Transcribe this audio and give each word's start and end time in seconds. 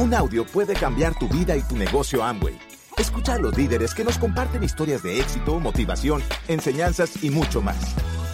Un 0.00 0.14
audio 0.14 0.46
puede 0.46 0.72
cambiar 0.72 1.14
tu 1.18 1.28
vida 1.28 1.54
y 1.54 1.60
tu 1.60 1.76
negocio 1.76 2.24
Amway. 2.24 2.58
Escucha 2.96 3.34
a 3.34 3.38
los 3.38 3.54
líderes 3.54 3.92
que 3.92 4.02
nos 4.02 4.16
comparten 4.16 4.62
historias 4.62 5.02
de 5.02 5.20
éxito, 5.20 5.60
motivación, 5.60 6.22
enseñanzas 6.48 7.22
y 7.22 7.28
mucho 7.28 7.60
más. 7.60 7.76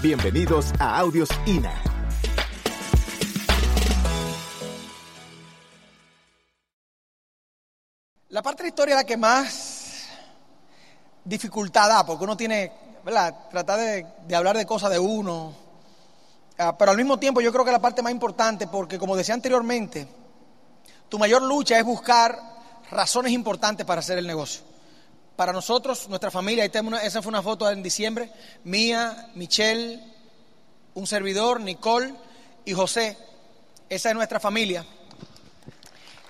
Bienvenidos 0.00 0.72
a 0.78 0.96
Audios 0.96 1.28
INA. 1.44 1.74
La 8.28 8.42
parte 8.42 8.62
de 8.62 8.66
la 8.66 8.68
historia 8.68 8.94
es 8.94 9.00
la 9.00 9.04
que 9.04 9.16
más 9.16 10.08
dificultad 11.24 11.88
da, 11.88 12.06
porque 12.06 12.22
uno 12.22 12.36
tiene, 12.36 12.70
¿verdad? 13.04 13.34
Tratar 13.50 13.80
de, 13.80 14.06
de 14.24 14.36
hablar 14.36 14.56
de 14.56 14.66
cosas 14.66 14.92
de 14.92 15.00
uno. 15.00 15.52
Ah, 16.58 16.78
pero 16.78 16.92
al 16.92 16.96
mismo 16.96 17.18
tiempo 17.18 17.40
yo 17.40 17.50
creo 17.50 17.64
que 17.64 17.72
la 17.72 17.80
parte 17.80 18.02
más 18.02 18.12
importante, 18.12 18.68
porque 18.68 19.00
como 19.00 19.16
decía 19.16 19.34
anteriormente, 19.34 20.06
tu 21.08 21.18
mayor 21.18 21.42
lucha 21.42 21.78
es 21.78 21.84
buscar 21.84 22.38
razones 22.90 23.32
importantes 23.32 23.86
para 23.86 24.00
hacer 24.00 24.18
el 24.18 24.26
negocio. 24.26 24.62
Para 25.36 25.52
nosotros, 25.52 26.08
nuestra 26.08 26.30
familia, 26.30 26.62
ahí 26.64 26.68
tenemos 26.70 26.94
una- 26.94 27.02
esa 27.02 27.20
fue 27.22 27.28
una 27.30 27.42
foto 27.42 27.70
en 27.70 27.82
diciembre, 27.82 28.30
mía, 28.64 29.30
Michelle, 29.34 30.00
un 30.94 31.06
servidor, 31.06 31.60
Nicole 31.60 32.14
y 32.64 32.72
José. 32.72 33.18
Esa 33.88 34.08
es 34.08 34.14
nuestra 34.14 34.40
familia. 34.40 34.84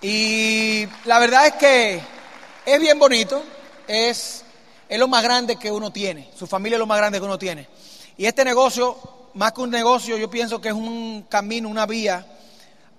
Y 0.03 0.87
la 1.05 1.19
verdad 1.19 1.47
es 1.47 1.53
que 1.55 2.01
es 2.67 2.81
bien 2.81 2.99
bonito, 2.99 3.43
es, 3.87 4.45
es 4.89 4.99
lo 4.99 5.09
más 5.09 5.23
grande 5.23 5.57
que 5.57 5.71
uno 5.71 5.93
tiene, 5.93 6.31
su 6.37 6.47
familia 6.47 6.77
es 6.77 6.81
lo 6.81 6.87
más 6.87 6.99
grande 6.99 7.19
que 7.19 7.25
uno 7.25 7.39
tiene. 7.39 7.69
Y 8.17 8.27
este 8.27 8.45
negocio, 8.45 8.99
más 9.35 9.53
que 9.53 9.61
un 9.63 9.71
negocio, 9.71 10.17
yo 10.17 10.29
pienso 10.29 10.61
que 10.61 10.69
es 10.69 10.75
un 10.75 11.27
camino, 11.29 11.69
una 11.69 11.87
vía 11.87 12.27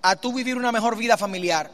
a 0.02 0.16
tú 0.16 0.34
vivir 0.34 0.58
una 0.58 0.72
mejor 0.72 0.96
vida 0.96 1.18
familiar. 1.18 1.72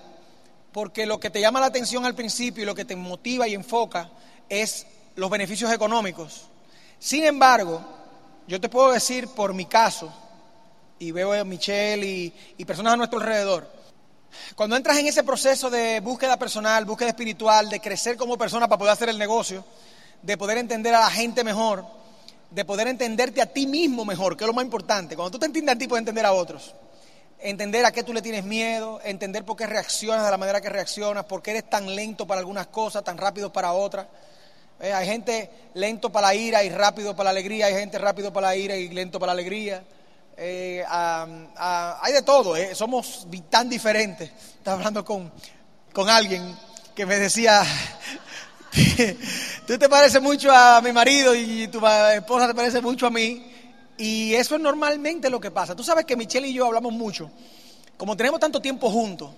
Porque 0.72 1.06
lo 1.06 1.20
que 1.20 1.30
te 1.30 1.40
llama 1.40 1.60
la 1.60 1.68
atención 1.68 2.06
al 2.06 2.16
principio 2.16 2.64
y 2.64 2.66
lo 2.66 2.76
que 2.76 2.86
te 2.86 2.96
motiva 2.96 3.48
y 3.48 3.54
enfoca 3.54 4.10
es 4.50 4.88
los 5.16 5.30
beneficios 5.30 5.72
económicos. 5.72 6.48
Sin 7.00 7.24
embargo, 7.26 7.82
yo 8.48 8.60
te 8.60 8.70
puedo 8.70 8.92
decir 8.92 9.28
por 9.30 9.54
mi 9.54 9.66
caso, 9.66 10.12
y 11.00 11.12
veo 11.12 11.34
a 11.34 11.44
Michelle 11.44 12.34
y, 12.58 12.66
personas 12.66 12.94
a 12.94 12.98
nuestro 12.98 13.20
alrededor, 13.20 13.70
cuando 14.56 14.76
entras 14.76 14.98
en 14.98 15.08
ese 15.08 15.24
proceso 15.24 15.70
de 15.70 16.00
búsqueda 16.00 16.38
personal, 16.38 16.86
búsqueda 16.86 17.10
espiritual, 17.10 17.70
de 17.70 17.80
crecer 17.80 18.18
como 18.18 18.38
persona 18.38 18.68
para 18.68 18.80
poder 18.80 18.94
hacer 18.94 19.10
el 19.10 19.20
negocio, 19.20 19.64
de 20.22 20.38
poder 20.38 20.58
entender 20.58 20.96
a 20.96 21.02
la 21.02 21.12
gente 21.12 21.44
mejor, 21.44 21.86
de 22.50 22.66
poder 22.66 22.88
entenderte 22.88 23.42
a 23.42 23.46
ti 23.46 23.68
mismo 23.68 24.06
mejor, 24.06 24.36
que 24.36 24.44
es 24.44 24.48
lo 24.48 24.54
más 24.54 24.66
importante. 24.66 25.16
Cuando 25.16 25.32
tú 25.32 25.40
te 25.40 25.46
entiendes 25.46 25.76
a 25.76 25.78
ti, 25.78 25.88
puedes 25.88 26.02
entender 26.02 26.26
a 26.26 26.34
otros. 26.34 26.74
Entender 27.46 27.86
a 27.86 27.92
qué 27.92 28.04
tú 28.04 28.14
le 28.14 28.22
tienes 28.22 28.46
miedo, 28.46 29.02
entender 29.04 29.44
por 29.44 29.58
qué 29.58 29.68
reaccionas 29.68 30.24
de 30.24 30.32
la 30.32 30.38
manera 30.38 30.62
que 30.62 30.70
reaccionas, 30.70 31.26
por 31.26 31.42
qué 31.42 31.52
eres 31.52 31.70
tan 31.70 31.94
lento 31.94 32.26
para 32.26 32.40
algunas 32.40 32.68
cosas, 32.68 33.04
tan 33.04 33.18
rápido 33.18 33.52
para 33.52 33.74
otras. 33.74 34.08
Eh, 34.80 34.94
hay 34.94 35.06
gente 35.06 35.50
lento 35.74 36.10
para 36.10 36.28
la 36.28 36.36
ira 36.36 36.64
y 36.64 36.70
rápido 36.70 37.14
para 37.14 37.26
la 37.26 37.32
alegría, 37.32 37.66
hay 37.66 37.74
gente 37.74 37.98
rápido 37.98 38.32
para 38.32 38.48
la 38.48 38.56
ira 38.56 38.78
y 38.78 38.88
lento 38.88 39.20
para 39.20 39.34
la 39.34 39.42
alegría. 39.42 39.84
Eh, 40.38 40.86
ah, 40.88 41.28
ah, 41.58 42.00
hay 42.02 42.14
de 42.14 42.22
todo, 42.22 42.56
eh, 42.56 42.74
somos 42.76 43.28
tan 43.50 43.70
diferentes. 43.70 44.32
Estaba 44.58 44.78
hablando 44.78 45.04
con, 45.04 45.30
con 45.92 46.10
alguien 46.10 46.58
que 46.96 47.06
me 47.06 47.18
decía, 47.18 47.62
tú 49.68 49.78
te 49.78 49.90
pareces 49.90 50.22
mucho 50.22 50.50
a 50.50 50.80
mi 50.80 50.94
marido 50.94 51.36
y 51.36 51.68
tu 51.68 51.86
esposa 51.86 52.48
te 52.48 52.56
parece 52.56 52.80
mucho 52.80 53.08
a 53.08 53.10
mí. 53.10 53.53
Y 54.04 54.36
eso 54.36 54.56
es 54.56 54.62
normalmente 54.62 55.30
lo 55.30 55.40
que 55.40 55.50
pasa. 55.50 55.78
Tú 55.78 55.82
sabes 55.82 56.04
que 56.04 56.18
Michelle 56.18 56.46
y 56.46 56.54
yo 56.54 56.66
hablamos 56.66 56.92
mucho. 56.92 57.32
Como 57.96 58.18
tenemos 58.18 58.38
tanto 58.38 58.62
tiempo 58.62 58.90
juntos, 58.90 59.32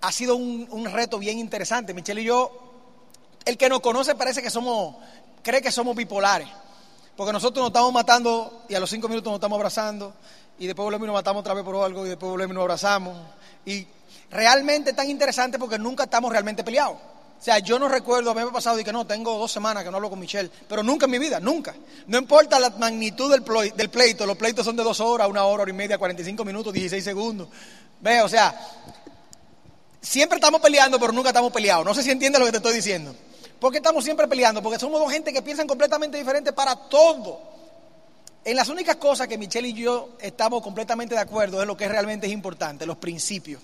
ha 0.00 0.10
sido 0.10 0.34
un, 0.34 0.84
reto 0.86 1.20
bien 1.20 1.38
interesante. 1.38 1.94
Michelle 1.94 2.20
y 2.20 2.24
yo, 2.24 2.50
el 3.44 3.56
que 3.56 3.68
nos 3.68 3.78
conoce 3.78 4.16
parece 4.16 4.42
que 4.42 4.50
somos, 4.50 4.96
cree 5.44 5.62
que 5.62 5.70
somos 5.70 5.94
bipolares. 5.94 6.48
Porque 7.16 7.32
nosotros 7.32 7.62
nos 7.62 7.68
estamos 7.68 7.92
matando 7.92 8.64
y 8.68 8.74
a 8.74 8.80
los 8.80 8.90
cinco 8.90 9.08
minutos 9.08 9.30
nos 9.30 9.36
estamos 9.36 9.56
abrazando 9.56 10.14
y 10.58 10.66
después 10.66 10.82
volvemos 10.82 11.04
y 11.04 11.06
nos 11.06 11.14
matamos 11.14 11.38
otra 11.42 11.54
vez 11.54 11.62
por 11.62 11.76
algo 11.76 12.04
y 12.04 12.08
después 12.08 12.28
volvemos 12.28 12.52
y 12.52 12.56
nos 12.56 12.62
abrazamos. 12.62 13.16
Y 13.64 13.86
realmente 14.32 14.90
es 14.90 14.96
tan 14.96 15.08
interesante 15.08 15.60
porque 15.60 15.78
nunca 15.78 16.02
estamos 16.02 16.32
realmente 16.32 16.64
peleados. 16.64 16.98
O 17.40 17.42
sea, 17.42 17.58
yo 17.58 17.78
no 17.78 17.88
recuerdo 17.88 18.30
haberme 18.30 18.52
pasado 18.52 18.78
y 18.78 18.84
que 18.84 18.92
no, 18.92 19.06
tengo 19.06 19.38
dos 19.38 19.50
semanas 19.50 19.82
que 19.82 19.90
no 19.90 19.96
hablo 19.96 20.10
con 20.10 20.18
Michelle, 20.20 20.50
pero 20.68 20.82
nunca 20.82 21.06
en 21.06 21.10
mi 21.12 21.18
vida, 21.18 21.40
nunca. 21.40 21.74
No 22.06 22.18
importa 22.18 22.60
la 22.60 22.68
magnitud 22.70 23.30
del, 23.30 23.42
ploi- 23.42 23.72
del 23.72 23.88
pleito, 23.88 24.26
los 24.26 24.36
pleitos 24.36 24.64
son 24.66 24.76
de 24.76 24.84
dos 24.84 25.00
horas, 25.00 25.26
una 25.26 25.44
hora, 25.44 25.62
hora 25.62 25.70
y 25.70 25.74
media, 25.74 25.96
45 25.96 26.44
minutos, 26.44 26.70
16 26.74 27.02
segundos. 27.02 27.48
Ve, 28.00 28.20
o 28.20 28.28
sea, 28.28 28.54
siempre 30.02 30.36
estamos 30.36 30.60
peleando, 30.60 30.98
pero 31.00 31.12
nunca 31.12 31.30
estamos 31.30 31.50
peleados. 31.52 31.84
No 31.84 31.94
sé 31.94 32.02
si 32.02 32.10
entiendes 32.10 32.38
lo 32.38 32.44
que 32.46 32.52
te 32.52 32.58
estoy 32.58 32.74
diciendo. 32.74 33.14
¿Por 33.58 33.72
qué 33.72 33.78
estamos 33.78 34.04
siempre 34.04 34.26
peleando? 34.28 34.62
Porque 34.62 34.78
somos 34.78 35.00
dos 35.00 35.10
gente 35.10 35.32
que 35.32 35.42
piensan 35.42 35.66
completamente 35.66 36.18
diferente 36.18 36.52
para 36.52 36.76
todo. 36.76 37.40
En 38.44 38.56
las 38.56 38.68
únicas 38.68 38.96
cosas 38.96 39.28
que 39.28 39.36
Michelle 39.36 39.68
y 39.68 39.74
yo 39.74 40.10
estamos 40.20 40.62
completamente 40.62 41.14
de 41.14 41.20
acuerdo 41.20 41.60
es 41.60 41.66
lo 41.66 41.76
que 41.76 41.88
realmente 41.88 42.26
es 42.26 42.32
importante, 42.32 42.86
los 42.86 42.96
principios. 42.96 43.62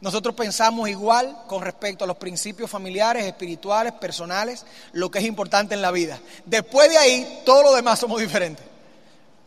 Nosotros 0.00 0.34
pensamos 0.34 0.88
igual 0.88 1.44
con 1.46 1.62
respecto 1.62 2.04
a 2.04 2.06
los 2.06 2.16
principios 2.16 2.70
familiares, 2.70 3.24
espirituales, 3.24 3.92
personales, 3.94 4.64
lo 4.92 5.10
que 5.10 5.18
es 5.20 5.24
importante 5.24 5.74
en 5.74 5.82
la 5.82 5.90
vida. 5.90 6.18
Después 6.44 6.90
de 6.90 6.98
ahí, 6.98 7.42
todo 7.44 7.62
lo 7.62 7.74
demás 7.74 7.98
somos 8.00 8.20
diferentes. 8.20 8.64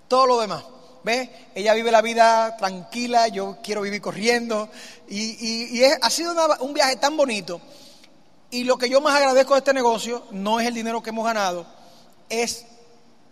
Todo 0.08 0.26
lo 0.26 0.40
demás. 0.40 0.64
¿Ves? 1.04 1.30
Ella 1.56 1.74
vive 1.74 1.92
la 1.92 2.02
vida 2.02 2.58
tranquila, 2.58 3.28
yo 3.28 3.58
quiero 3.64 3.82
vivir 3.82 4.02
corriendo. 4.02 4.70
Y, 5.08 5.82
es- 5.82 5.98
ha 6.02 6.10
sido 6.10 6.34
un 6.62 6.74
viaje 6.74 6.96
tan 6.96 7.16
bonito. 7.16 7.62
Y 8.50 8.64
lo 8.64 8.78
que 8.78 8.90
yo 8.90 9.00
más 9.02 9.16
agradezco 9.16 9.54
de 9.54 9.60
este 9.60 9.74
negocio 9.74 10.24
no 10.32 10.60
es 10.60 10.68
el 10.68 10.74
dinero 10.74 11.04
que 11.04 11.10
hemos 11.12 11.26
ganado, 11.26 11.66
es 12.30 12.66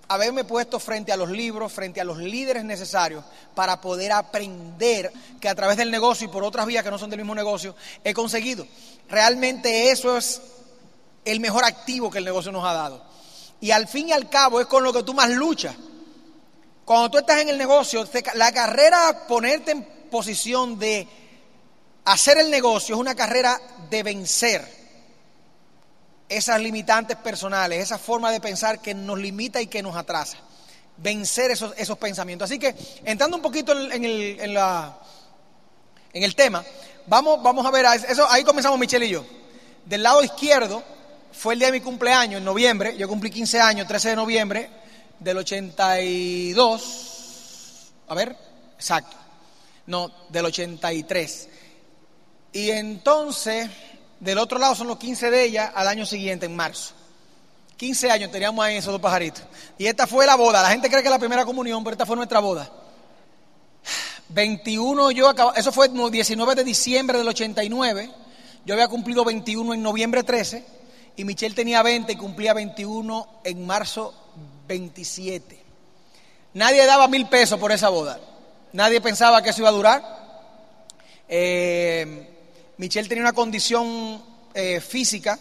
haberme 0.08 0.44
puesto 0.44 0.80
frente 0.80 1.12
a 1.12 1.18
los 1.18 1.30
libros, 1.30 1.72
frente 1.72 2.02
a 2.02 2.04
los 2.04 2.18
líderes 2.18 2.64
necesarios 2.64 3.24
para 3.54 3.82
poder 3.82 4.12
aprender 4.12 5.12
que 5.40 5.50
a 5.50 5.56
través 5.56 5.78
del 5.78 5.92
negocio 5.92 6.28
y 6.28 6.32
por 6.32 6.44
otras 6.44 6.66
vías 6.66 6.84
que 6.84 6.92
no 6.92 6.98
son 6.98 7.10
del 7.10 7.20
mismo 7.20 7.36
negocio 7.36 7.76
he 8.04 8.14
conseguido. 8.14 8.66
Realmente 9.10 9.92
eso 9.92 10.18
es 10.18 10.42
el 11.24 11.40
mejor 11.40 11.66
activo 11.66 12.12
que 12.12 12.20
el 12.20 12.26
negocio 12.26 12.52
nos 12.52 12.66
ha 12.66 12.74
dado. 12.74 13.04
Y 13.62 13.72
al 13.72 13.88
fin 13.88 14.10
y 14.10 14.12
al 14.12 14.30
cabo 14.30 14.60
es 14.60 14.68
con 14.68 14.84
lo 14.84 14.94
que 14.94 15.04
tú 15.04 15.14
más 15.14 15.30
luchas. 15.30 15.76
Cuando 16.84 17.10
tú 17.10 17.18
estás 17.18 17.42
en 17.42 17.50
el 17.50 17.58
negocio, 17.58 18.08
la 18.36 18.52
carrera, 18.52 19.26
ponerte 19.28 19.72
en 19.72 19.84
posición 20.12 20.78
de 20.78 21.08
hacer 22.06 22.38
el 22.38 22.52
negocio 22.52 22.96
es 22.96 23.02
una 23.02 23.16
carrera 23.16 23.60
de 23.90 24.04
vencer 24.04 24.85
esas 26.28 26.60
limitantes 26.60 27.18
personales, 27.18 27.84
esa 27.84 27.98
forma 27.98 28.32
de 28.32 28.40
pensar 28.40 28.82
que 28.82 28.94
nos 28.94 29.20
limita 29.20 29.62
y 29.62 29.68
que 29.68 29.84
nos 29.84 29.96
atrasa. 29.96 30.38
Vencer 30.98 31.52
esos, 31.52 31.74
esos 31.78 31.98
pensamientos. 31.98 32.50
Así 32.50 32.58
que, 32.58 32.74
entrando 33.04 33.38
un 33.38 33.44
poquito 33.44 33.74
en, 33.74 34.06
el, 34.06 34.40
en 34.40 34.54
la, 34.54 34.98
en 36.14 36.24
el 36.24 36.36
tema, 36.36 36.64
vamos, 37.08 37.42
vamos 37.44 37.66
a 37.66 37.72
ver, 37.72 37.86
eso, 38.08 38.28
ahí 38.30 38.44
comenzamos 38.44 38.80
Michelle 38.80 39.06
y 39.06 39.10
yo. 39.10 39.26
Del 39.86 40.04
lado 40.04 40.24
izquierdo 40.24 40.84
fue 41.32 41.54
el 41.54 41.60
día 41.60 41.68
de 41.68 41.80
mi 41.80 41.82
cumpleaños, 41.82 42.40
en 42.40 42.46
noviembre, 42.46 42.98
yo 42.98 43.08
cumplí 43.08 43.30
15 43.30 43.60
años, 43.60 43.88
13 43.88 44.10
de 44.10 44.16
noviembre 44.16 44.70
del 45.20 45.38
82, 45.38 47.92
a 48.08 48.16
ver, 48.16 48.36
exacto, 48.76 49.16
no, 49.88 50.12
del 50.30 50.46
83. 50.46 51.50
Y 52.54 52.72
entonces, 52.72 53.70
del 54.20 54.38
otro 54.38 54.60
lado 54.60 54.76
son 54.76 54.88
los 54.88 54.98
15 54.98 55.30
de 55.30 55.44
ella 55.44 55.72
al 55.76 55.88
año 55.88 56.06
siguiente, 56.06 56.46
en 56.46 56.56
marzo. 56.56 56.94
15 57.78 58.10
años 58.10 58.32
teníamos 58.32 58.64
ahí 58.64 58.78
esos 58.78 58.92
dos 58.92 59.02
pajaritos. 59.02 59.44
Y 59.78 59.88
esta 59.88 60.08
fue 60.08 60.26
la 60.26 60.36
boda. 60.36 60.62
La 60.62 60.70
gente 60.70 60.90
cree 60.90 61.02
que 61.02 61.08
es 61.08 61.12
la 61.12 61.20
primera 61.20 61.46
comunión, 61.46 61.84
pero 61.84 61.94
esta 61.94 62.06
fue 62.06 62.16
nuestra 62.16 62.40
boda. 62.40 62.70
21, 64.30 65.12
yo 65.12 65.30
acabo, 65.30 65.54
eso 65.54 65.72
fue 65.72 65.88
el 65.88 66.12
19 66.12 66.56
de 66.56 66.64
diciembre 66.64 67.18
del 67.18 67.28
89. 67.28 68.10
Yo 68.66 68.74
había 68.74 68.88
cumplido 68.88 69.24
21 69.26 69.74
en 69.74 69.84
noviembre 69.84 70.24
13. 70.24 70.66
Y 71.18 71.24
Michelle 71.24 71.56
tenía 71.56 71.84
20 71.84 72.14
y 72.14 72.16
cumplía 72.16 72.54
21 72.54 73.28
en 73.44 73.66
marzo 73.66 74.14
27. 74.68 75.64
Nadie 76.54 76.86
daba 76.86 77.08
mil 77.08 77.28
pesos 77.28 77.60
por 77.60 77.72
esa 77.72 77.90
boda. 77.90 78.20
Nadie 78.74 79.02
pensaba 79.02 79.42
que 79.42 79.50
eso 79.50 79.62
iba 79.62 79.70
a 79.70 79.74
durar. 79.74 80.26
Eh, 81.28 82.35
Michelle 82.78 83.08
tenía 83.08 83.24
una 83.24 83.34
condición 83.34 84.22
eh, 84.54 84.82
física 84.82 85.40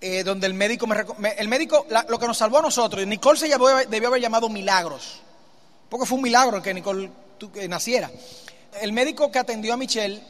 eh, 0.00 0.22
donde 0.24 0.46
el 0.46 0.54
médico 0.54 0.86
me, 0.86 1.28
el 1.36 1.48
médico 1.48 1.86
lo 2.08 2.18
que 2.18 2.26
nos 2.26 2.38
salvó 2.38 2.58
a 2.58 2.62
nosotros 2.62 3.04
Nicole 3.06 3.38
se 3.38 3.48
llamó- 3.48 3.68
debió 3.88 4.08
haber 4.08 4.20
llamado 4.22 4.48
milagros 4.48 5.20
porque 5.88 6.06
fue 6.06 6.16
un 6.16 6.22
milagro 6.22 6.62
que 6.62 6.72
Nicole 6.74 7.10
naciera. 7.68 8.10
El 8.80 8.92
médico 8.92 9.30
que 9.30 9.38
atendió 9.38 9.72
a 9.74 9.76
Michelle 9.76 10.22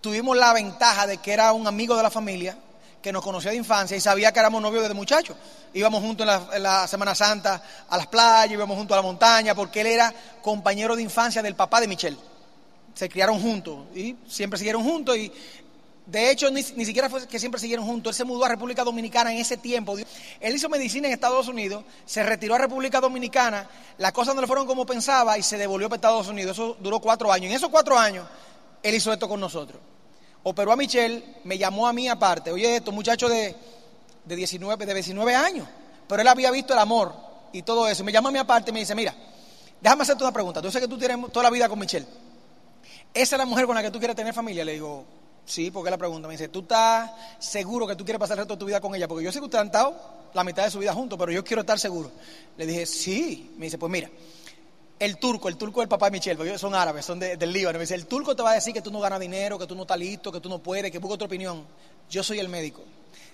tuvimos 0.00 0.36
la 0.36 0.52
ventaja 0.52 1.06
de 1.06 1.18
que 1.18 1.32
era 1.32 1.52
un 1.52 1.66
amigo 1.66 1.96
de 1.96 2.02
la 2.02 2.10
familia 2.10 2.56
que 3.02 3.10
nos 3.12 3.22
conocía 3.22 3.50
de 3.50 3.56
infancia 3.56 3.96
y 3.96 4.00
sabía 4.00 4.32
que 4.32 4.38
éramos 4.40 4.62
novios 4.62 4.82
desde 4.82 4.94
muchachos. 4.94 5.36
Íbamos 5.74 6.00
juntos 6.02 6.24
la, 6.26 6.46
en 6.52 6.62
la 6.62 6.86
Semana 6.86 7.14
Santa 7.14 7.60
a 7.90 7.96
las 7.96 8.06
playas 8.06 8.52
íbamos 8.52 8.76
juntos 8.78 8.94
a 8.94 8.98
la 8.98 9.02
montaña 9.02 9.54
porque 9.54 9.80
él 9.80 9.88
era 9.88 10.14
compañero 10.42 10.94
de 10.96 11.02
infancia 11.02 11.42
del 11.42 11.54
papá 11.56 11.80
de 11.80 11.88
Michelle 11.88 12.16
se 12.94 13.08
criaron 13.08 13.40
juntos 13.40 13.80
y 13.94 14.16
siempre 14.26 14.58
siguieron 14.58 14.84
juntos 14.84 15.16
y 15.16 15.30
De 16.06 16.30
hecho, 16.30 16.50
ni, 16.50 16.62
ni, 16.76 16.84
siquiera 16.84 17.08
fue 17.08 17.26
que 17.26 17.38
siempre 17.38 17.58
siguieron 17.58 17.86
juntos. 17.86 18.10
Él 18.10 18.14
se 18.14 18.24
mudó 18.24 18.44
a 18.44 18.48
República 18.48 18.84
Dominicana 18.84 19.32
en 19.32 19.38
ese 19.38 19.56
tiempo. 19.56 19.96
Él 20.38 20.54
hizo 20.54 20.68
medicina 20.68 21.08
en 21.08 21.14
Estados 21.14 21.48
Unidos, 21.48 21.82
se 22.04 22.22
retiró 22.22 22.54
a 22.54 22.58
República 22.58 23.00
Dominicana, 23.00 23.66
las 23.96 24.12
cosas 24.12 24.34
no 24.34 24.42
le 24.42 24.46
fueron 24.46 24.66
como 24.66 24.84
pensaba 24.84 25.38
y 25.38 25.42
se 25.42 25.56
devolvió 25.56 25.88
para 25.88 25.96
Estados 25.96 26.28
Unidos. 26.28 26.58
Eso 26.58 26.76
duró 26.78 27.00
cuatro 27.00 27.32
años. 27.32 27.50
En 27.50 27.56
esos 27.56 27.70
cuatro 27.70 27.98
años, 27.98 28.26
él 28.82 28.94
hizo 28.94 29.12
esto 29.12 29.26
con 29.26 29.40
nosotros. 29.40 29.80
Operó 30.42 30.72
a 30.72 30.76
Michelle, 30.76 31.24
me 31.44 31.56
llamó 31.56 31.88
a 31.88 31.92
mí 31.94 32.06
aparte. 32.06 32.52
Oye, 32.52 32.76
estos 32.76 32.92
muchachos 32.92 33.30
de, 33.30 33.56
de, 34.26 34.36
19, 34.36 34.84
de 34.84 34.92
19 34.92 35.34
años. 35.34 35.66
Pero 36.06 36.20
él 36.20 36.28
había 36.28 36.50
visto 36.50 36.74
el 36.74 36.78
amor 36.80 37.14
y 37.50 37.62
todo 37.62 37.88
eso. 37.88 38.04
Me 38.04 38.12
llama 38.12 38.28
a 38.28 38.32
mí 38.32 38.38
aparte 38.38 38.70
y 38.70 38.74
me 38.74 38.80
dice, 38.80 38.94
mira, 38.94 39.14
déjame 39.80 40.02
hacerte 40.02 40.22
una 40.22 40.34
pregunta. 40.34 40.60
Tú 40.60 40.70
sabes 40.70 40.86
que 40.86 40.94
tú 40.94 40.98
tienes 40.98 41.32
toda 41.32 41.44
la 41.44 41.50
vida 41.50 41.66
con 41.66 41.78
Michelle. 41.78 42.06
¿Esa 43.14 43.36
es 43.36 43.38
la 43.38 43.46
mujer 43.46 43.66
con 43.66 43.76
la 43.76 43.82
que 43.82 43.92
tú 43.92 43.98
quieres 43.98 44.16
tener 44.16 44.34
familia? 44.34 44.64
Le 44.64 44.72
digo, 44.72 45.04
sí, 45.46 45.70
porque 45.70 45.88
la 45.88 45.96
pregunta. 45.96 46.26
Me 46.26 46.34
dice, 46.34 46.48
¿tú 46.48 46.62
estás 46.62 47.12
seguro 47.38 47.86
que 47.86 47.94
tú 47.94 48.04
quieres 48.04 48.18
pasar 48.18 48.36
el 48.36 48.38
resto 48.40 48.54
de 48.54 48.58
tu 48.58 48.66
vida 48.66 48.80
con 48.80 48.92
ella? 48.92 49.06
Porque 49.06 49.24
yo 49.24 49.30
sé 49.30 49.38
que 49.38 49.44
ustedes 49.44 49.60
han 49.60 49.68
estado 49.68 49.94
la 50.34 50.42
mitad 50.42 50.64
de 50.64 50.70
su 50.72 50.80
vida 50.80 50.92
juntos, 50.92 51.16
pero 51.16 51.30
yo 51.30 51.44
quiero 51.44 51.60
estar 51.60 51.78
seguro. 51.78 52.10
Le 52.56 52.66
dije, 52.66 52.86
sí. 52.86 53.54
Me 53.56 53.66
dice, 53.66 53.78
pues 53.78 53.92
mira, 53.92 54.10
el 54.98 55.16
turco, 55.18 55.48
el 55.48 55.56
turco 55.56 55.78
del 55.78 55.88
papá 55.88 56.06
de 56.06 56.12
Michelle, 56.12 56.36
porque 56.36 56.58
son 56.58 56.74
árabes, 56.74 57.04
son 57.04 57.20
de, 57.20 57.36
del 57.36 57.52
Líbano. 57.52 57.78
Me 57.78 57.84
dice, 57.84 57.94
el 57.94 58.06
turco 58.06 58.34
te 58.34 58.42
va 58.42 58.50
a 58.50 58.54
decir 58.54 58.74
que 58.74 58.82
tú 58.82 58.90
no 58.90 58.98
ganas 58.98 59.20
dinero, 59.20 59.60
que 59.60 59.66
tú 59.68 59.76
no 59.76 59.82
estás 59.82 59.98
listo, 59.98 60.32
que 60.32 60.40
tú 60.40 60.48
no 60.48 60.58
puedes, 60.58 60.90
que 60.90 60.98
busca 60.98 61.14
otra 61.14 61.26
opinión. 61.26 61.64
Yo 62.10 62.24
soy 62.24 62.40
el 62.40 62.48
médico. 62.48 62.82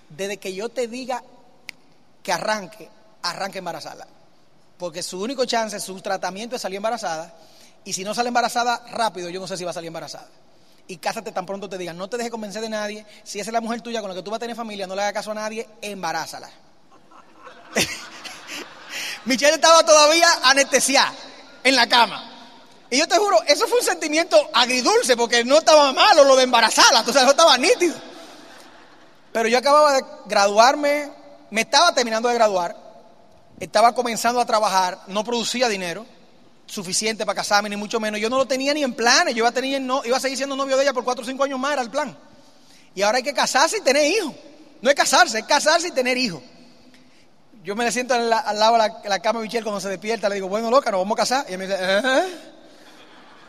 Desde 0.09 0.37
que 0.37 0.53
yo 0.53 0.69
te 0.69 0.87
diga 0.87 1.23
que 2.21 2.31
arranque, 2.31 2.87
arranque 3.23 3.57
embarazada. 3.57 4.07
Porque 4.77 5.01
su 5.01 5.19
único 5.21 5.45
chance, 5.45 5.79
su 5.79 5.99
tratamiento 6.01 6.55
es 6.55 6.61
salir 6.61 6.77
embarazada. 6.77 7.33
Y 7.83 7.93
si 7.93 8.03
no 8.03 8.13
sale 8.13 8.27
embarazada 8.27 8.83
rápido, 8.91 9.29
yo 9.29 9.39
no 9.39 9.47
sé 9.47 9.57
si 9.57 9.63
va 9.63 9.71
a 9.71 9.73
salir 9.73 9.87
embarazada. 9.87 10.27
Y 10.87 10.97
cásate 10.97 11.31
tan 11.31 11.45
pronto 11.45 11.69
te 11.69 11.77
digan, 11.77 11.97
no 11.97 12.09
te 12.09 12.17
dejes 12.17 12.31
convencer 12.31 12.61
de 12.61 12.69
nadie. 12.69 13.05
Si 13.23 13.39
esa 13.39 13.49
es 13.49 13.53
la 13.53 13.61
mujer 13.61 13.81
tuya 13.81 14.01
con 14.01 14.09
la 14.09 14.15
que 14.15 14.21
tú 14.21 14.29
vas 14.29 14.37
a 14.37 14.41
tener 14.41 14.55
familia, 14.55 14.87
no 14.87 14.95
le 14.95 15.01
hagas 15.01 15.13
caso 15.13 15.31
a 15.31 15.35
nadie, 15.35 15.67
embarázala. 15.81 16.49
Michelle 19.25 19.55
estaba 19.55 19.85
todavía 19.85 20.27
anestesiada 20.43 21.13
en 21.63 21.75
la 21.75 21.87
cama. 21.87 22.27
Y 22.89 22.97
yo 22.97 23.07
te 23.07 23.17
juro, 23.17 23.41
eso 23.47 23.67
fue 23.67 23.79
un 23.79 23.85
sentimiento 23.85 24.37
agridulce, 24.53 25.15
porque 25.15 25.45
no 25.45 25.59
estaba 25.59 25.93
malo 25.93 26.25
lo 26.25 26.35
de 26.35 26.43
embarazarla, 26.43 27.01
o 27.07 27.13
sea, 27.13 27.23
no 27.23 27.31
estaba 27.31 27.57
nítido. 27.57 27.95
Pero 29.31 29.47
yo 29.47 29.57
acababa 29.57 29.93
de 29.93 30.03
graduarme, 30.25 31.09
me 31.51 31.61
estaba 31.61 31.93
terminando 31.93 32.27
de 32.27 32.35
graduar, 32.35 32.75
estaba 33.61 33.95
comenzando 33.95 34.41
a 34.41 34.45
trabajar, 34.45 34.99
no 35.07 35.23
producía 35.23 35.69
dinero 35.69 36.05
suficiente 36.71 37.25
para 37.25 37.35
casarme, 37.35 37.69
ni 37.69 37.75
mucho 37.75 37.99
menos. 37.99 38.19
Yo 38.21 38.29
no 38.29 38.37
lo 38.37 38.45
tenía 38.45 38.73
ni 38.73 38.81
en 38.81 38.93
planes, 38.93 39.35
yo 39.35 39.39
iba 39.39 39.49
a, 39.49 39.51
tener, 39.51 39.81
no, 39.81 40.01
iba 40.05 40.15
a 40.15 40.19
seguir 40.21 40.37
siendo 40.37 40.55
novio 40.55 40.77
de 40.77 40.83
ella 40.83 40.93
por 40.93 41.03
cuatro 41.03 41.23
o 41.23 41.27
cinco 41.27 41.43
años 41.43 41.59
más, 41.59 41.73
era 41.73 41.81
el 41.81 41.89
plan. 41.89 42.17
Y 42.95 43.01
ahora 43.01 43.17
hay 43.17 43.23
que 43.23 43.33
casarse 43.33 43.79
y 43.79 43.81
tener 43.81 44.05
hijos. 44.09 44.33
No 44.81 44.89
es 44.89 44.95
casarse, 44.95 45.39
es 45.39 45.45
casarse 45.45 45.89
y 45.89 45.91
tener 45.91 46.17
hijos. 46.17 46.41
Yo 47.61 47.75
me 47.75 47.83
le 47.83 47.91
siento 47.91 48.13
al, 48.13 48.29
lado 48.29 48.77
de 49.03 49.09
la, 49.09 49.19
cama 49.19 49.39
de 49.39 49.45
Michelle 49.45 49.63
cuando 49.63 49.81
se 49.81 49.89
despierta, 49.89 50.29
le 50.29 50.35
digo, 50.35 50.47
bueno, 50.47 50.71
loca, 50.71 50.91
nos 50.91 51.01
vamos 51.01 51.15
a 51.17 51.21
casar. 51.21 51.45
Y 51.49 51.49
ella 51.49 51.57
me 51.57 51.67
dice, 51.67 51.77
¿eh? 51.79 52.23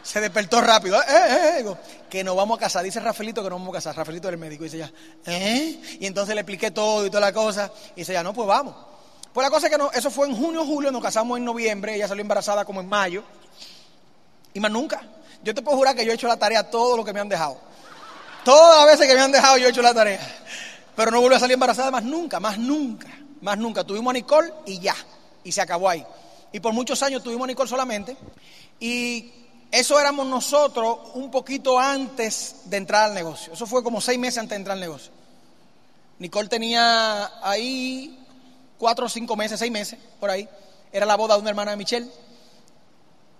Se 0.03 0.21
despertó 0.21 0.61
rápido, 0.61 1.01
¿eh? 1.01 1.05
¿eh? 1.09 1.55
Digo, 1.59 1.79
que 2.11 2.25
nos 2.25 2.35
vamos 2.35 2.59
a 2.59 2.61
casar. 2.61 2.83
Dice 2.83 2.99
Rafaelito 2.99 3.43
que 3.43 3.51
nos 3.51 3.61
vamos 3.61 3.73
a 3.73 3.79
casar. 3.79 3.97
Rafaelito 3.97 4.27
era 4.29 4.35
el 4.35 4.41
médico. 4.41 4.65
Dice 4.65 4.79
ya, 4.79 4.93
¿eh? 5.27 5.81
Y 6.01 6.07
entonces 6.07 6.35
le 6.35 6.41
expliqué 6.41 6.73
todo 6.73 7.07
y 7.07 7.09
toda 7.09 7.21
la 7.21 7.33
cosa. 7.33 7.71
Y 7.95 8.01
dice 8.01 8.13
ya, 8.13 8.25
no, 8.25 8.35
pues 8.35 8.49
vamos. 8.49 8.75
Pues 9.33 9.45
la 9.47 9.51
cosa 9.51 9.67
es 9.67 9.73
que 9.73 9.79
no, 9.79 9.91
eso 9.93 10.11
fue 10.11 10.29
en 10.29 10.37
junio, 10.37 10.65
julio, 10.65 10.91
nos 10.91 11.03
casamos 11.03 11.39
en 11.39 11.45
noviembre, 11.45 11.95
ella 11.95 12.07
salió 12.07 12.21
embarazada 12.21 12.65
como 12.65 12.81
en 12.81 12.89
mayo. 12.89 13.25
Y 14.53 14.61
más 14.61 14.71
nunca. 14.71 15.03
Yo 15.43 15.55
te 15.55 15.63
puedo 15.63 15.77
jurar 15.79 15.97
que 15.97 16.05
yo 16.05 16.13
he 16.13 16.15
hecho 16.15 16.29
la 16.29 16.37
tarea 16.37 16.71
todo 16.71 16.97
lo 16.97 17.05
que 17.05 17.13
me 17.13 17.21
han 17.21 17.29
dejado. 17.29 17.59
Todas 18.45 18.79
las 18.79 18.87
veces 18.87 19.09
que 19.09 19.15
me 19.15 19.21
han 19.21 19.33
dejado 19.33 19.57
yo 19.57 19.67
he 19.67 19.71
hecho 19.71 19.83
la 19.83 19.95
tarea. 19.95 20.21
Pero 20.95 21.11
no 21.11 21.21
vuelvo 21.21 21.37
a 21.37 21.41
salir 21.41 21.55
embarazada 21.55 21.91
más 21.91 22.03
nunca, 22.03 22.39
más 22.41 22.59
nunca, 22.59 23.09
más 23.41 23.57
nunca. 23.57 23.85
Tuvimos 23.85 24.11
a 24.11 24.15
Nicole 24.15 24.53
y 24.67 24.79
ya. 24.79 24.95
Y 25.45 25.53
se 25.53 25.63
acabó 25.63 25.89
ahí. 25.89 26.05
Y 26.53 26.61
por 26.61 26.75
muchos 26.75 27.03
años 27.03 27.23
tuvimos 27.23 27.45
a 27.45 27.49
Nicole 27.49 27.71
solamente. 27.71 28.17
Y 28.79 29.33
eso 29.71 29.99
éramos 29.99 30.27
nosotros 30.27 30.99
un 31.15 31.31
poquito 31.31 31.79
antes 31.79 32.57
de 32.67 32.77
entrar 32.77 33.05
al 33.05 33.15
negocio. 33.15 33.55
Eso 33.55 33.67
fue 33.67 33.83
como 33.83 34.03
seis 34.03 34.19
meses 34.19 34.39
antes 34.39 34.51
de 34.51 34.57
entrar 34.57 34.75
al 34.75 34.81
negocio. 34.81 35.11
Nicole 36.19 36.49
tenía 36.49 37.41
ahí 37.43 38.22
cuatro 38.83 39.09
cinco 39.09 39.37
meses, 39.37 39.61
seis 39.61 39.71
meses, 39.71 39.97
por 40.19 40.29
ahí. 40.29 40.49
Era 40.93 41.07
la 41.07 41.15
boda 41.15 41.37
de 41.37 41.41
una 41.41 41.51
hermana 41.51 41.71
de 41.71 41.77
Michelle. 41.77 42.09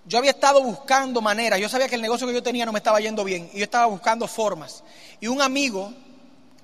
Yo 0.05 0.19
había 0.19 0.31
estado 0.31 0.63
buscando 0.63 1.21
maneras, 1.21 1.59
yo 1.59 1.69
sabía 1.69 1.89
que 1.89 1.97
el 1.97 2.01
negocio 2.01 2.29
que 2.29 2.33
yo 2.33 2.45
tenía 2.45 2.65
no 2.65 2.71
me 2.71 2.79
estaba 2.79 3.01
yendo 3.01 3.25
bien, 3.25 3.51
y 3.53 3.59
yo 3.59 3.65
estaba 3.65 3.87
buscando 3.87 4.29
formas. 4.29 4.85
Y 5.19 5.27
un 5.27 5.43
amigo, 5.43 5.93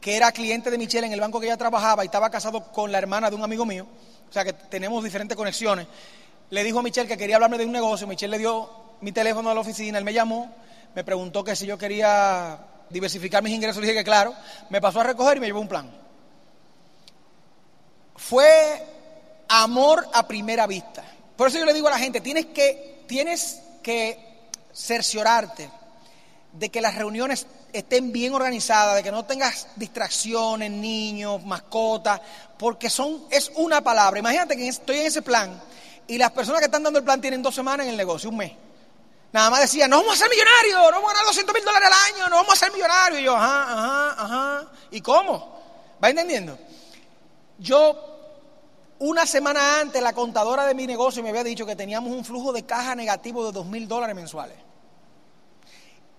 que 0.01 0.17
era 0.17 0.31
cliente 0.31 0.71
de 0.71 0.79
Michelle 0.79 1.09
en 1.09 1.13
el 1.13 1.19
banco 1.19 1.41
que 1.41 1.47
ella 1.47 1.57
trabajaba 1.57 2.05
y 2.05 2.07
estaba 2.07 2.31
casado 2.31 2.71
con 2.71 2.93
la 2.93 2.99
hermana 2.99 3.29
de 3.31 3.35
un 3.35 3.43
amigo 3.43 3.67
mío, 3.67 3.85
o 4.31 4.33
sea 4.33 4.45
que 4.45 4.53
tenemos 4.53 5.03
diferentes 5.03 5.37
conexiones, 5.37 5.89
le 6.51 6.63
dijo 6.63 6.79
a 6.79 6.83
Michelle 6.85 7.09
que 7.09 7.17
quería 7.17 7.35
hablarme 7.35 7.59
de 7.59 7.67
un 7.67 7.73
negocio, 7.73 8.07
Michelle 8.07 8.31
le 8.31 8.39
dio 8.39 8.71
mi 9.01 9.11
teléfono 9.11 9.51
a 9.51 9.55
la 9.55 9.61
oficina, 9.61 9.99
él 9.99 10.05
me 10.05 10.13
llamó, 10.13 10.55
me 10.95 11.03
preguntó 11.03 11.43
que 11.43 11.57
si 11.57 11.67
yo 11.67 11.77
quería 11.77 12.61
diversificar 12.91 13.43
mis 13.43 13.55
ingresos, 13.55 13.81
le 13.81 13.89
dije 13.89 13.99
que 13.99 14.05
claro, 14.05 14.35
me 14.71 14.81
pasó 14.81 15.01
a 15.01 15.03
recoger 15.03 15.39
y 15.39 15.41
me 15.41 15.47
llevó 15.47 15.59
un 15.59 15.69
plan. 15.69 16.08
Fue 18.19 18.85
amor 19.49 20.07
a 20.13 20.27
primera 20.27 20.67
vista. 20.67 21.05
Por 21.37 21.49
eso 21.49 21.59
yo 21.59 21.65
le 21.65 21.73
digo 21.73 21.89
a 21.89 21.93
la 21.93 21.99
gente, 21.99 22.21
tienes 22.21 22.47
que, 22.47 23.05
tienes 23.07 23.61
que 23.83 24.51
cerciorarte 24.75 25.71
de 26.53 26.69
que 26.69 26.81
las 26.81 26.97
reuniones 26.97 27.47
estén 27.73 28.11
bien 28.13 28.35
organizadas, 28.35 28.97
de 28.97 29.03
que 29.05 29.13
no 29.13 29.25
tengas 29.25 29.69
distracciones, 29.77 30.71
niños, 30.71 31.45
mascotas, 31.45 32.21
porque 32.59 32.91
son, 32.91 33.25
es 33.31 33.53
una 33.55 33.83
palabra. 33.83 34.19
Imagínate 34.19 34.57
que 34.57 34.67
estoy 34.67 34.99
en 34.99 35.07
ese 35.07 35.23
plan 35.23 35.63
y 36.09 36.19
las 36.19 36.33
personas 36.33 36.61
que 36.61 36.67
están 36.67 36.83
dando 36.83 36.99
el 36.99 37.05
plan 37.05 37.21
tienen 37.21 37.41
dos 37.41 37.55
semanas 37.55 37.87
en 37.87 37.93
el 37.93 37.97
negocio, 37.97 38.31
un 38.31 38.39
mes. 38.39 38.53
Nada 39.31 39.51
más 39.51 39.61
decían, 39.61 39.91
no 39.91 39.99
vamos 39.99 40.15
a 40.15 40.17
ser 40.17 40.31
millonarios, 40.31 40.91
no 40.91 40.97
vamos 40.97 41.11
a 41.11 41.15
ganar 41.15 41.27
200 41.27 41.55
mil 41.55 41.65
dólares 41.65 41.89
al 41.89 42.15
año, 42.15 42.29
no 42.31 42.37
vamos 42.37 42.55
a 42.55 42.57
ser 42.57 42.73
millonarios. 42.73 43.21
Y 43.21 43.25
yo, 43.25 43.37
ajá, 43.37 43.63
ajá, 43.63 44.25
ajá. 44.25 44.69
¿Y 44.91 45.01
cómo? 45.03 45.61
¿Va 46.03 46.09
entendiendo? 46.11 46.59
Yo, 47.59 47.97
una 49.01 49.27
semana 49.27 49.81
antes, 49.81 50.01
la 50.01 50.13
contadora 50.13 50.65
de 50.65 50.75
mi 50.75 50.87
negocio 50.87 51.23
me 51.23 51.31
había 51.31 51.45
dicho 51.45 51.67
que 51.67 51.75
teníamos 51.75 52.13
un 52.13 52.25
flujo 52.25 52.53
de 52.53 52.65
caja 52.65 52.95
negativo 52.95 53.45
de 53.45 53.53
dos 53.53 53.67
mil 53.67 53.89
dólares 53.89 54.15
mensuales. 54.15 54.57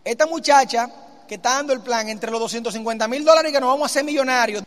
Esta 0.04 0.28
muchacha 0.28 0.90
que 1.28 1.36
está 1.36 1.56
dando 1.56 1.74
el 1.74 1.82
plan 1.82 2.10
entre 2.10 2.32
los 2.32 2.40
250 2.40 3.08
mil 3.08 3.24
dólares 3.24 3.52
y 3.52 3.54
que 3.54 3.60
nos 3.60 3.70
vamos 3.70 3.84
a 3.84 3.86
hacer 3.86 4.04
millonarios. 4.04 4.64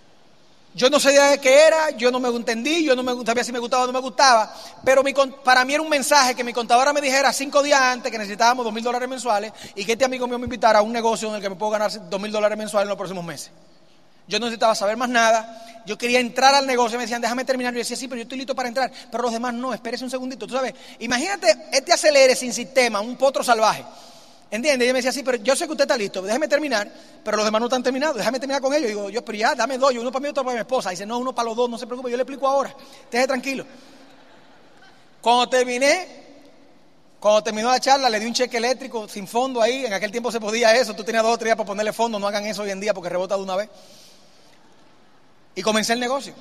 Yo 0.75 0.89
no 0.89 0.99
sabía 0.99 1.25
de 1.25 1.39
qué 1.39 1.67
era, 1.67 1.91
yo 1.91 2.11
no 2.11 2.19
me 2.19 2.31
entendí, 2.31 2.83
yo 2.83 2.97
no 2.97 3.03
me, 3.03 3.27
sabía 3.27 3.45
si 3.45 3.53
me 3.53 3.59
gustaba 3.59 3.85
o 3.85 3.87
no 3.89 3.93
me 3.93 4.01
gustaba, 4.01 4.55
pero 4.83 5.03
para 5.45 5.67
mí 5.67 5.75
era 5.75 5.83
un 5.83 5.89
mensaje 5.91 6.35
que 6.35 6.43
mi 6.43 6.55
contadora 6.55 6.95
me 6.95 7.03
dijera 7.03 7.31
cinco 7.35 7.63
días 7.63 7.79
antes 7.79 8.11
que 8.11 8.17
necesitábamos 8.17 8.65
dos 8.65 8.73
mil 8.73 8.83
dólares 8.83 9.07
mensuales 9.07 9.53
y 9.75 9.85
que 9.85 9.93
este 9.93 10.07
amigo 10.07 10.27
mío 10.27 10.39
me 10.39 10.47
invitara 10.47 10.79
a 10.79 10.83
un 10.83 10.93
negocio 10.93 11.29
en 11.29 11.35
el 11.35 11.43
que 11.43 11.51
me 11.51 11.57
puedo 11.57 11.73
ganar 11.73 11.91
dos 12.09 12.21
mil 12.21 12.33
dólares 12.33 12.57
mensuales 12.57 12.85
en 12.87 12.89
los 12.89 12.97
próximos 12.97 13.23
meses. 13.23 13.51
Yo 14.29 14.39
no 14.39 14.47
necesitaba 14.47 14.75
saber 14.75 14.97
más 14.97 15.09
nada, 15.09 15.83
yo 15.85 15.99
quería 15.99 16.21
entrar 16.21 16.55
al 16.55 16.67
negocio, 16.67 16.97
me 16.97 17.05
decían, 17.05 17.21
déjame 17.21 17.45
terminar, 17.45 17.73
yo 17.75 17.79
decía, 17.79 17.97
sí, 17.97 18.07
pero 18.07 18.19
yo 18.19 18.23
estoy 18.23 18.39
listo 18.39 18.55
para 18.55 18.69
entrar, 18.69 18.91
pero 19.11 19.25
los 19.25 19.33
demás 19.33 19.53
no, 19.53 19.75
espérese 19.75 20.05
un 20.05 20.11
segundito, 20.11 20.47
tú 20.47 20.55
sabes, 20.55 20.75
imagínate 21.01 21.69
este 21.73 21.93
acelere 21.93 22.37
sin 22.37 22.53
sistema, 22.53 23.01
un 23.01 23.17
potro 23.17 23.43
salvaje. 23.43 23.85
¿Entiendes? 24.53 24.85
Y 24.85 24.85
ella 24.85 24.93
me 24.93 24.99
decía, 24.99 25.13
sí, 25.13 25.23
pero 25.23 25.39
yo 25.39 25.57
sé 25.57 25.65
que 25.65 25.73
usted 25.73 25.85
está 25.85 25.97
listo, 25.97 26.21
déjeme 26.21 26.47
terminar, 26.47 26.87
pero 27.25 27.39
los 27.39 27.47
demás 27.47 27.59
no 27.59 27.69
están 27.69 27.83
terminados, 27.83 28.19
déjame 28.19 28.39
terminar 28.39 28.61
con 28.61 28.75
ellos. 28.75 28.85
Y 28.85 28.89
digo, 28.89 29.09
yo, 29.09 29.25
pero 29.25 29.39
ya, 29.39 29.55
dame 29.55 29.79
dos, 29.79 29.95
uno 29.95 30.13
para 30.13 30.21
mí 30.21 30.27
y 30.27 30.31
otro 30.31 30.45
para 30.45 30.55
mi 30.55 30.61
esposa. 30.61 30.91
Y 30.91 30.93
dice, 30.93 31.07
no, 31.07 31.17
uno 31.17 31.35
para 31.35 31.49
los 31.49 31.57
dos, 31.57 31.71
no 31.71 31.79
se 31.79 31.87
preocupe, 31.87 32.11
yo 32.11 32.19
le 32.19 32.23
explico 32.23 32.47
ahora, 32.47 32.77
esté 33.05 33.27
tranquilo. 33.27 33.65
Cuando 35.23 35.49
terminé, 35.49 36.07
cuando 37.19 37.43
terminó 37.43 37.71
la 37.71 37.81
charla, 37.81 38.11
le 38.11 38.21
di 38.21 38.27
un 38.27 38.35
cheque 38.35 38.59
eléctrico 38.59 39.09
sin 39.09 39.27
fondo 39.27 39.63
ahí, 39.63 39.87
en 39.87 39.95
aquel 39.95 40.11
tiempo 40.11 40.31
se 40.31 40.39
podía 40.39 40.77
eso, 40.77 40.93
tú 40.95 41.03
tenías 41.03 41.23
dos 41.23 41.33
o 41.33 41.39
tres 41.39 41.47
días 41.47 41.57
para 41.57 41.67
ponerle 41.67 41.95
fondo, 41.95 42.19
no 42.19 42.27
hagan 42.27 42.45
eso 42.45 42.61
hoy 42.61 42.73
en 42.73 42.81
día 42.81 42.93
porque 42.93 43.09
rebota 43.09 43.37
de 43.37 43.43
una 43.43 43.57
vez. 43.57 43.71
Y 45.55 45.63
comencé 45.63 45.93
el 45.93 46.01
negocio. 46.01 46.35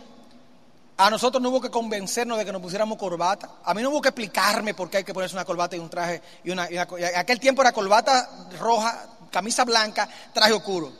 A 0.98 1.10
nosotros 1.10 1.42
no 1.42 1.50
hubo 1.50 1.62
que 1.62 1.72
convencernos 1.72 2.38
de 2.38 2.46
que 2.46 2.52
nos 2.52 2.62
pusiéramos 2.62 2.98
corbata. 2.98 3.50
A 3.64 3.74
mí 3.74 3.82
no 3.82 3.90
hubo 3.90 4.02
que 4.02 4.10
explicarme 4.10 4.74
por 4.74 4.90
qué 4.90 4.98
hay 4.98 5.04
que 5.04 5.14
ponerse 5.14 5.36
una 5.36 5.46
corbata 5.46 5.76
y 5.76 5.80
un 5.80 5.90
traje. 5.90 6.22
Y 6.44 6.52
una, 6.52 6.70
aquel 7.16 7.40
tiempo 7.40 7.62
era 7.62 7.72
corbata 7.72 8.48
roja, 8.60 9.08
camisa 9.32 9.64
blanca, 9.66 10.08
traje 10.34 10.54
oscuro. 10.54 10.92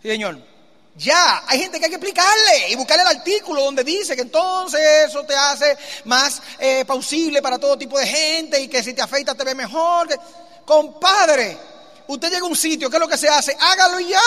Sí, 0.00 0.08
señor. 0.08 0.38
Ya, 0.96 1.42
hay 1.46 1.58
gente 1.58 1.78
que 1.78 1.86
hay 1.86 1.90
que 1.90 1.96
explicarle 1.96 2.70
y 2.70 2.76
buscarle 2.76 3.02
el 3.02 3.16
artículo 3.18 3.64
donde 3.64 3.84
dice 3.84 4.16
que 4.16 4.22
entonces 4.22 4.80
eso 5.08 5.24
te 5.24 5.34
hace 5.34 5.76
más 6.04 6.40
eh, 6.58 6.84
pausible 6.86 7.42
para 7.42 7.58
todo 7.58 7.76
tipo 7.76 7.98
de 7.98 8.06
gente 8.06 8.60
y 8.60 8.68
que 8.68 8.82
si 8.82 8.94
te 8.94 9.02
afeitas 9.02 9.36
te 9.36 9.44
ve 9.44 9.54
mejor. 9.54 10.08
Compadre, 10.64 11.58
usted 12.06 12.30
llega 12.30 12.46
a 12.46 12.48
un 12.48 12.56
sitio, 12.56 12.88
¿qué 12.88 12.96
es 12.96 13.00
lo 13.00 13.08
que 13.08 13.18
se 13.18 13.28
hace? 13.28 13.54
Hágalo 13.60 14.00
ya. 14.00 14.20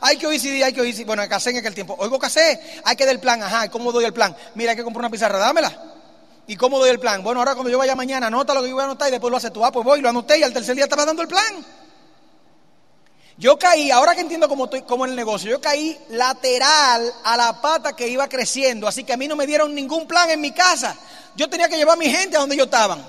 Hay 0.00 0.16
que 0.16 0.26
oír 0.26 0.40
CD, 0.40 0.62
hay 0.64 0.72
que 0.72 0.80
oír 0.80 0.94
CD. 0.94 1.04
Bueno, 1.04 1.22
casé 1.28 1.50
en 1.50 1.58
aquel 1.58 1.74
tiempo. 1.74 1.96
Oigo 1.98 2.18
casé, 2.18 2.60
hay 2.84 2.96
que 2.96 3.04
dar 3.04 3.14
el 3.14 3.20
plan. 3.20 3.42
Ajá, 3.42 3.66
¿y 3.66 3.68
cómo 3.68 3.92
doy 3.92 4.04
el 4.04 4.12
plan? 4.12 4.36
Mira, 4.54 4.70
hay 4.70 4.76
que 4.76 4.84
comprar 4.84 5.00
una 5.00 5.10
pizarra, 5.10 5.38
dámela. 5.38 5.76
¿Y 6.46 6.56
cómo 6.56 6.78
doy 6.78 6.90
el 6.90 6.98
plan? 6.98 7.22
Bueno, 7.22 7.40
ahora 7.40 7.54
cuando 7.54 7.70
yo 7.70 7.78
vaya 7.78 7.94
mañana, 7.94 8.28
anota 8.28 8.54
lo 8.54 8.62
que 8.62 8.68
yo 8.68 8.74
voy 8.74 8.82
a 8.82 8.86
anotar 8.86 9.08
y 9.08 9.10
después 9.10 9.30
lo 9.30 9.36
hace 9.36 9.50
tú. 9.50 9.64
Ah, 9.64 9.70
pues 9.70 9.84
voy, 9.84 10.00
lo 10.00 10.08
anoté 10.08 10.38
y 10.38 10.42
al 10.42 10.52
tercer 10.52 10.74
día 10.74 10.84
estaba 10.84 11.04
dando 11.04 11.22
el 11.22 11.28
plan. 11.28 11.64
Yo 13.36 13.58
caí, 13.58 13.90
ahora 13.90 14.14
que 14.14 14.22
entiendo 14.22 14.48
cómo, 14.48 14.64
estoy, 14.64 14.82
cómo 14.82 15.04
es 15.04 15.10
el 15.10 15.16
negocio, 15.16 15.48
yo 15.48 15.60
caí 15.60 15.96
lateral 16.08 17.12
a 17.22 17.36
la 17.36 17.60
pata 17.60 17.94
que 17.94 18.08
iba 18.08 18.28
creciendo, 18.28 18.88
así 18.88 19.04
que 19.04 19.12
a 19.12 19.16
mí 19.16 19.28
no 19.28 19.36
me 19.36 19.46
dieron 19.46 19.72
ningún 19.74 20.08
plan 20.08 20.28
en 20.30 20.40
mi 20.40 20.50
casa. 20.50 20.96
Yo 21.36 21.48
tenía 21.48 21.68
que 21.68 21.76
llevar 21.76 21.94
a 21.94 21.98
mi 22.00 22.10
gente 22.10 22.36
a 22.36 22.40
donde 22.40 22.56
ellos 22.56 22.66
estaban. 22.66 23.00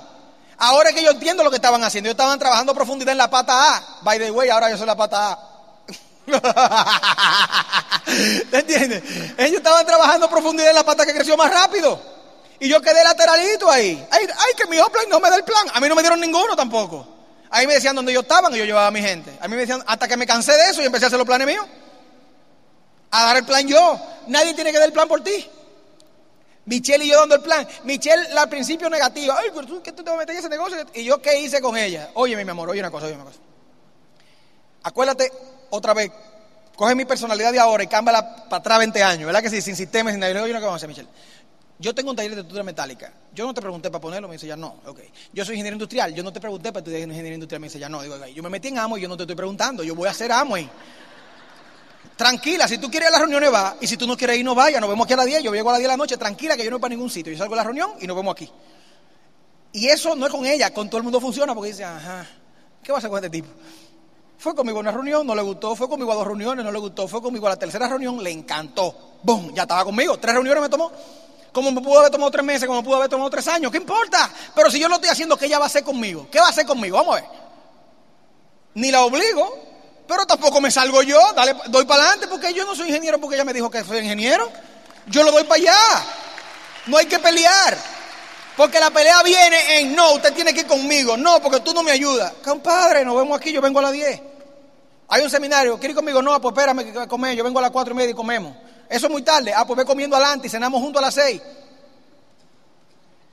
Ahora 0.57 0.91
que 0.91 1.01
yo 1.01 1.11
entiendo 1.11 1.43
lo 1.43 1.49
que 1.49 1.55
estaban 1.55 1.83
haciendo, 1.83 2.09
ellos 2.09 2.13
estaban 2.13 2.37
trabajando 2.37 2.75
profundidad 2.75 3.13
en 3.13 3.17
la 3.17 3.29
pata 3.29 3.77
A. 3.77 3.97
By 4.01 4.19
the 4.19 4.29
way, 4.29 4.49
ahora 4.49 4.69
yo 4.69 4.77
soy 4.77 4.85
la 4.85 4.95
pata 4.95 5.31
A. 5.31 5.48
¿Te 8.51 8.59
entiendes? 8.59 9.03
Ellos 9.37 9.57
estaban 9.57 9.85
trabajando 9.85 10.29
profundidad 10.29 10.69
en 10.69 10.75
la 10.75 10.83
pata 10.83 11.05
que 11.05 11.13
creció 11.13 11.37
más 11.37 11.51
rápido. 11.51 12.01
Y 12.59 12.67
yo 12.67 12.81
quedé 12.81 13.03
lateralito 13.03 13.69
ahí. 13.69 14.05
Ay, 14.11 14.27
ay, 14.27 14.53
que 14.57 14.67
mi 14.67 14.77
plan 14.77 15.05
no 15.09 15.19
me 15.19 15.29
da 15.29 15.37
el 15.37 15.43
plan. 15.43 15.67
A 15.73 15.79
mí 15.79 15.87
no 15.87 15.95
me 15.95 16.01
dieron 16.01 16.19
ninguno 16.19 16.55
tampoco. 16.55 17.07
Ahí 17.49 17.65
me 17.65 17.73
decían 17.73 17.95
dónde 17.95 18.13
yo 18.13 18.21
estaban 18.21 18.53
y 18.53 18.57
yo 18.57 18.65
llevaba 18.65 18.87
a 18.87 18.91
mi 18.91 19.01
gente. 19.01 19.37
A 19.41 19.47
mí 19.47 19.55
me 19.55 19.61
decían, 19.61 19.83
hasta 19.87 20.07
que 20.07 20.17
me 20.17 20.27
cansé 20.27 20.53
de 20.53 20.69
eso 20.69 20.81
y 20.81 20.85
empecé 20.85 21.05
a 21.05 21.07
hacer 21.07 21.17
los 21.17 21.27
planes 21.27 21.47
míos. 21.47 21.65
A 23.11 23.25
dar 23.25 23.37
el 23.37 23.45
plan 23.45 23.67
yo. 23.67 23.99
Nadie 24.27 24.53
tiene 24.53 24.71
que 24.71 24.77
dar 24.77 24.87
el 24.87 24.93
plan 24.93 25.07
por 25.07 25.23
ti. 25.23 25.49
Michelle 26.65 27.03
y 27.03 27.09
yo 27.09 27.19
dando 27.19 27.35
el 27.35 27.41
plan. 27.41 27.67
Michelle 27.83 28.27
al 28.37 28.49
principio 28.49 28.89
negativa. 28.89 29.37
Ay, 29.39 29.49
pero 29.53 29.65
tú, 29.65 29.81
¿qué 29.81 29.91
tú 29.91 30.03
te 30.03 30.09
vas 30.09 30.17
a 30.17 30.19
meter 30.19 30.35
en 30.35 30.39
ese 30.39 30.49
negocio? 30.49 30.77
¿Y 30.93 31.05
yo 31.05 31.21
qué 31.21 31.39
hice 31.39 31.61
con 31.61 31.77
ella? 31.77 32.11
Oye, 32.13 32.35
mi 32.35 32.49
amor, 32.49 32.69
oye 32.69 32.81
una 32.81 32.91
cosa, 32.91 33.07
oye 33.07 33.15
una 33.15 33.23
cosa. 33.23 33.39
Acuérdate 34.83 35.31
otra 35.69 35.93
vez. 35.93 36.11
Coge 36.75 36.95
mi 36.95 37.05
personalidad 37.05 37.51
de 37.51 37.59
ahora 37.59 37.83
y 37.83 37.87
cámbiala 37.87 38.45
para 38.45 38.57
atrás 38.57 38.79
20 38.79 39.03
años. 39.03 39.25
¿Verdad 39.25 39.41
que 39.41 39.49
sí? 39.49 39.61
Sin 39.61 39.75
sistemas, 39.75 40.13
sin 40.13 40.19
nada. 40.19 40.41
Oye 40.41 40.51
una 40.51 40.61
cosa, 40.61 40.87
Michelle. 40.87 41.09
Yo 41.77 41.95
tengo 41.95 42.09
un 42.11 42.15
taller 42.15 42.31
de 42.31 42.37
estructura 42.37 42.63
metálica. 42.63 43.11
Yo 43.33 43.45
no 43.45 43.53
te 43.53 43.61
pregunté 43.61 43.89
para 43.89 44.01
ponerlo, 44.01 44.27
me 44.27 44.35
dice 44.35 44.47
ya 44.47 44.55
no. 44.55 44.75
Ok. 44.85 44.99
Yo 45.31 45.45
soy 45.45 45.55
ingeniero 45.55 45.75
industrial. 45.75 46.13
Yo 46.13 46.23
no 46.23 46.33
te 46.33 46.39
pregunté 46.39 46.71
para 46.71 46.79
estudiar 46.79 47.01
ingeniería 47.01 47.35
industrial, 47.35 47.61
me 47.61 47.67
dice 47.67 47.79
ya 47.79 47.89
no. 47.89 48.01
Digo, 48.01 48.17
yo 48.27 48.43
me 48.43 48.49
metí 48.49 48.67
en 48.67 48.79
amo 48.79 48.97
y 48.97 49.01
yo 49.01 49.07
no 49.07 49.15
te 49.15 49.23
estoy 49.23 49.35
preguntando. 49.35 49.83
Yo 49.83 49.95
voy 49.95 50.07
a 50.07 50.11
hacer 50.11 50.31
amo 50.31 50.55
ahí. 50.55 50.69
Tranquila, 52.17 52.67
si 52.67 52.77
tú 52.77 52.91
quieres 52.91 53.07
ir 53.07 53.09
a 53.09 53.11
las 53.11 53.21
reuniones 53.21 53.53
va. 53.53 53.77
Y 53.79 53.87
si 53.87 53.95
tú 53.95 54.05
no 54.05 54.17
quieres 54.17 54.37
ir, 54.37 54.43
no 54.43 54.55
vaya. 54.55 54.79
Nos 54.81 54.89
vemos 54.89 55.05
aquí 55.05 55.13
a 55.13 55.17
las 55.17 55.25
10. 55.25 55.43
Yo 55.43 55.53
llego 55.53 55.69
a 55.69 55.73
las 55.73 55.79
10 55.79 55.85
de 55.85 55.93
la 55.93 55.97
noche. 55.97 56.17
Tranquila, 56.17 56.57
que 56.57 56.65
yo 56.65 56.69
no 56.69 56.77
voy 56.77 56.81
para 56.81 56.95
ningún 56.95 57.09
sitio. 57.09 57.31
Yo 57.31 57.37
salgo 57.37 57.53
a 57.53 57.57
la 57.57 57.63
reunión 57.63 57.91
y 58.01 58.07
nos 58.07 58.15
vemos 58.17 58.33
aquí. 58.33 58.49
Y 59.71 59.87
eso 59.87 60.15
no 60.15 60.25
es 60.25 60.31
con 60.31 60.45
ella, 60.45 60.73
con 60.73 60.89
todo 60.89 60.97
el 60.97 61.03
mundo 61.03 61.21
funciona 61.21 61.53
porque 61.53 61.69
dice, 61.69 61.83
ajá, 61.83 62.25
¿qué 62.83 62.91
va 62.91 62.97
a 62.97 62.99
hacer 62.99 63.09
con 63.09 63.23
este 63.23 63.29
tipo? 63.29 63.49
Fue 64.39 64.55
conmigo 64.55 64.77
a 64.77 64.79
una 64.79 64.91
reunión, 64.91 65.27
no 65.27 65.35
le 65.35 65.41
gustó. 65.41 65.75
Fue 65.75 65.89
conmigo 65.89 66.13
a 66.13 66.15
dos 66.15 66.25
reuniones, 66.25 66.63
no 66.63 66.71
le 66.71 66.79
gustó. 66.79 67.09
Fue 67.09 67.21
conmigo 67.21 67.45
a 67.47 67.49
la 67.49 67.55
tercera 67.57 67.89
reunión, 67.89 68.23
le 68.23 68.31
encantó. 68.31 69.19
¡Bum! 69.21 69.53
Ya 69.53 69.63
estaba 69.63 69.83
conmigo. 69.83 70.17
Tres 70.17 70.33
reuniones 70.33 70.61
me 70.63 70.69
tomó. 70.69 70.89
Como 71.51 71.71
me 71.73 71.81
pudo 71.81 71.99
haber 71.99 72.09
tomado 72.09 72.31
tres 72.31 72.45
meses, 72.45 72.65
como 72.65 72.81
me 72.81 72.85
pudo 72.85 72.95
haber 72.95 73.09
tomado 73.09 73.29
tres 73.29 73.45
años, 73.49 73.69
¿qué 73.69 73.77
importa? 73.79 74.31
Pero 74.55 74.71
si 74.71 74.79
yo 74.79 74.87
lo 74.87 74.95
estoy 74.95 75.09
haciendo, 75.09 75.35
¿qué 75.35 75.47
ella 75.47 75.59
va 75.59 75.65
a 75.65 75.67
hacer 75.67 75.83
conmigo? 75.83 76.27
¿Qué 76.31 76.39
va 76.39 76.45
a 76.45 76.49
hacer 76.51 76.65
conmigo? 76.65 76.95
Vamos 76.95 77.17
a 77.17 77.21
ver. 77.21 77.29
Ni 78.75 78.91
la 78.91 79.01
obligo, 79.01 79.57
pero 80.07 80.25
tampoco 80.25 80.61
me 80.61 80.71
salgo 80.71 81.01
yo, 81.01 81.19
dale, 81.35 81.55
doy 81.67 81.83
para 81.85 82.03
adelante, 82.03 82.27
porque 82.27 82.53
yo 82.53 82.65
no 82.65 82.75
soy 82.75 82.87
ingeniero 82.87 83.19
porque 83.19 83.35
ella 83.35 83.43
me 83.43 83.53
dijo 83.53 83.69
que 83.69 83.83
soy 83.83 83.97
ingeniero. 83.97 84.49
Yo 85.07 85.23
lo 85.23 85.33
doy 85.33 85.43
para 85.43 85.55
allá. 85.55 85.75
No 86.85 86.95
hay 86.95 87.07
que 87.07 87.19
pelear. 87.19 87.77
Porque 88.55 88.79
la 88.79 88.91
pelea 88.91 89.21
viene 89.23 89.79
en 89.79 89.95
no, 89.95 90.13
usted 90.13 90.33
tiene 90.33 90.53
que 90.53 90.61
ir 90.61 90.67
conmigo. 90.67 91.17
No, 91.17 91.41
porque 91.41 91.59
tú 91.59 91.73
no 91.73 91.83
me 91.83 91.91
ayudas. 91.91 92.31
Compadre, 92.43 93.03
nos 93.03 93.17
vemos 93.17 93.37
aquí, 93.37 93.51
yo 93.51 93.61
vengo 93.61 93.79
a 93.79 93.83
las 93.83 93.91
10. 93.91 94.28
Hay 95.09 95.23
un 95.23 95.29
seminario, 95.29 95.77
¿quiere 95.79 95.91
ir 95.91 95.95
conmigo? 95.95 96.21
No, 96.21 96.39
pues 96.39 96.53
espérame 96.53 96.93
que 96.93 97.07
comer, 97.07 97.35
yo 97.35 97.43
vengo 97.43 97.57
a 97.57 97.63
las 97.63 97.71
cuatro 97.71 97.93
y 97.93 97.97
media 97.97 98.11
y 98.11 98.13
comemos. 98.13 98.55
Eso 98.87 99.07
es 99.07 99.11
muy 99.11 99.23
tarde. 99.23 99.51
Ah, 99.55 99.65
pues 99.65 99.77
ve 99.77 99.85
comiendo 99.85 100.15
adelante 100.15 100.47
y 100.47 100.49
cenamos 100.49 100.79
juntos 100.81 101.01
a 101.01 101.05
las 101.05 101.15
seis. 101.15 101.41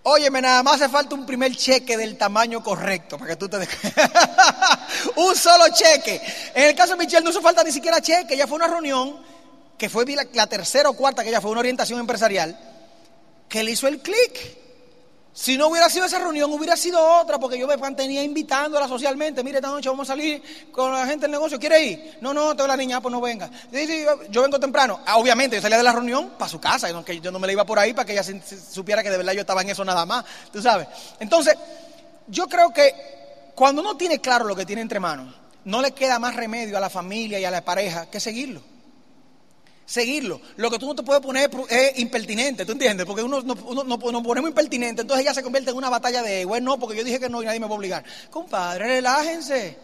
Óyeme, 0.03 0.41
nada 0.41 0.63
más 0.63 0.77
hace 0.81 0.89
falta 0.89 1.15
un 1.15 1.27
primer 1.27 1.55
cheque 1.55 1.97
del 1.97 2.17
tamaño 2.17 2.63
correcto 2.63 3.19
para 3.19 3.31
que 3.31 3.37
tú 3.37 3.49
te 3.49 3.59
des. 3.59 3.69
un 5.17 5.37
solo 5.37 5.65
cheque. 5.75 6.23
En 6.55 6.65
el 6.65 6.75
caso 6.75 6.93
de 6.93 7.05
Michelle 7.05 7.25
no 7.25 7.31
hizo 7.31 7.43
falta 7.43 7.63
ni 7.63 7.73
siquiera 7.73 8.01
cheque. 8.01 8.37
Ya 8.37 8.47
fue 8.47 8.57
una 8.57 8.69
reunión 8.69 9.21
que 9.77 9.91
fue 9.91 10.07
la, 10.07 10.27
la 10.33 10.47
tercera 10.47 10.89
o 10.89 10.95
cuarta 10.95 11.25
que 11.25 11.31
ya 11.31 11.41
fue 11.41 11.51
una 11.51 11.61
orientación 11.61 12.01
empresarial 12.01 12.59
que 13.49 13.63
le 13.63 13.73
hizo 13.73 13.87
el 13.87 14.01
clic. 14.01 14.66
Si 15.37 15.59
no 15.59 15.67
hubiera 15.69 15.91
sido 15.91 16.07
esa 16.07 16.19
reunión, 16.19 16.51
hubiera 16.51 16.79
sido 16.79 16.99
otra, 17.21 17.39
porque 17.39 17.59
yo 17.59 17.67
me 17.67 17.77
mantenía 17.77 18.23
invitándola 18.23 18.89
socialmente. 18.89 19.45
Mire, 19.45 19.59
esta 19.59 19.69
noche 19.69 19.91
vamos 19.91 20.09
a 20.09 20.15
salir 20.15 20.43
con 20.73 20.91
la 20.91 21.05
gente 21.07 21.25
del 21.25 21.33
negocio. 21.33 21.59
¿Quiere 21.61 21.85
ir? 21.85 22.19
No, 22.23 22.33
no, 22.33 22.57
tengo 22.57 22.67
la 22.67 22.77
niña, 22.77 23.03
pues 23.03 23.13
no 23.13 23.21
venga. 23.21 23.51
yo 24.31 24.41
vengo 24.41 24.59
temprano. 24.59 25.01
Ah, 25.05 25.19
obviamente, 25.19 25.57
yo 25.57 25.61
salía 25.61 25.77
de 25.77 25.83
la 25.83 25.93
reunión 25.93 26.31
para 26.39 26.49
su 26.49 26.59
casa, 26.59 26.89
que 27.05 27.21
yo 27.21 27.31
no 27.31 27.39
me 27.39 27.47
la 27.47 27.53
iba 27.53 27.67
por 27.67 27.79
ahí 27.79 27.93
para 27.93 28.07
que 28.07 28.15
ella 28.15 28.25
supiera 28.25 29.03
que 29.03 29.11
de 29.11 29.19
verdad 29.19 29.35
yo 29.35 29.43
estaba 29.43 29.61
en 29.61 29.69
eso 29.69 29.85
nada 29.85 30.07
más. 30.07 30.25
Tú 30.51 30.63
sabes. 30.63 30.89
Entonces, 31.21 31.55
yo 32.29 32.47
creo 32.49 32.73
que 32.73 32.95
cuando 33.55 33.83
uno 33.83 33.95
tiene 33.95 34.21
claro 34.23 34.47
lo 34.47 34.57
que 34.57 34.65
tiene 34.65 34.81
entre 34.81 35.01
manos, 35.01 35.35
no 35.67 35.83
le 35.83 35.91
queda 35.91 36.19
más 36.19 36.35
remedio 36.35 36.79
a 36.79 36.81
la 36.81 36.89
familia 36.89 37.39
y 37.39 37.45
a 37.45 37.51
la 37.51 37.63
pareja 37.63 38.07
que 38.07 38.21
seguirlo 38.21 38.63
seguirlo. 39.87 40.41
Lo 40.57 40.71
que 40.71 40.79
tú 40.79 40.87
no 40.87 40.95
te 40.95 41.03
puedes 41.03 41.23
poner 41.23 41.49
es 41.71 41.99
impertinente, 41.99 42.67
¿tú 42.67 42.73
entiendes? 42.73 43.07
Porque 43.07 43.23
uno, 43.23 43.41
nos 43.41 43.99
ponemos 43.99 44.49
impertinente, 44.49 45.03
entonces 45.03 45.25
ella 45.25 45.33
se 45.33 45.43
convierte 45.43 45.71
en 45.71 45.77
una 45.77 45.89
batalla 45.89 46.23
de, 46.23 46.45
bueno, 46.45 46.73
no, 46.73 46.79
porque 46.79 46.97
yo 46.97 47.05
dije 47.05 47.21
que 47.21 47.29
no 47.29 47.43
y 47.43 47.47
nadie 47.47 47.61
me 47.61 47.67
va 47.67 47.73
a 47.73 47.79
obligar. 47.79 48.05
Compadre, 48.31 48.87
relájense, 48.87 49.79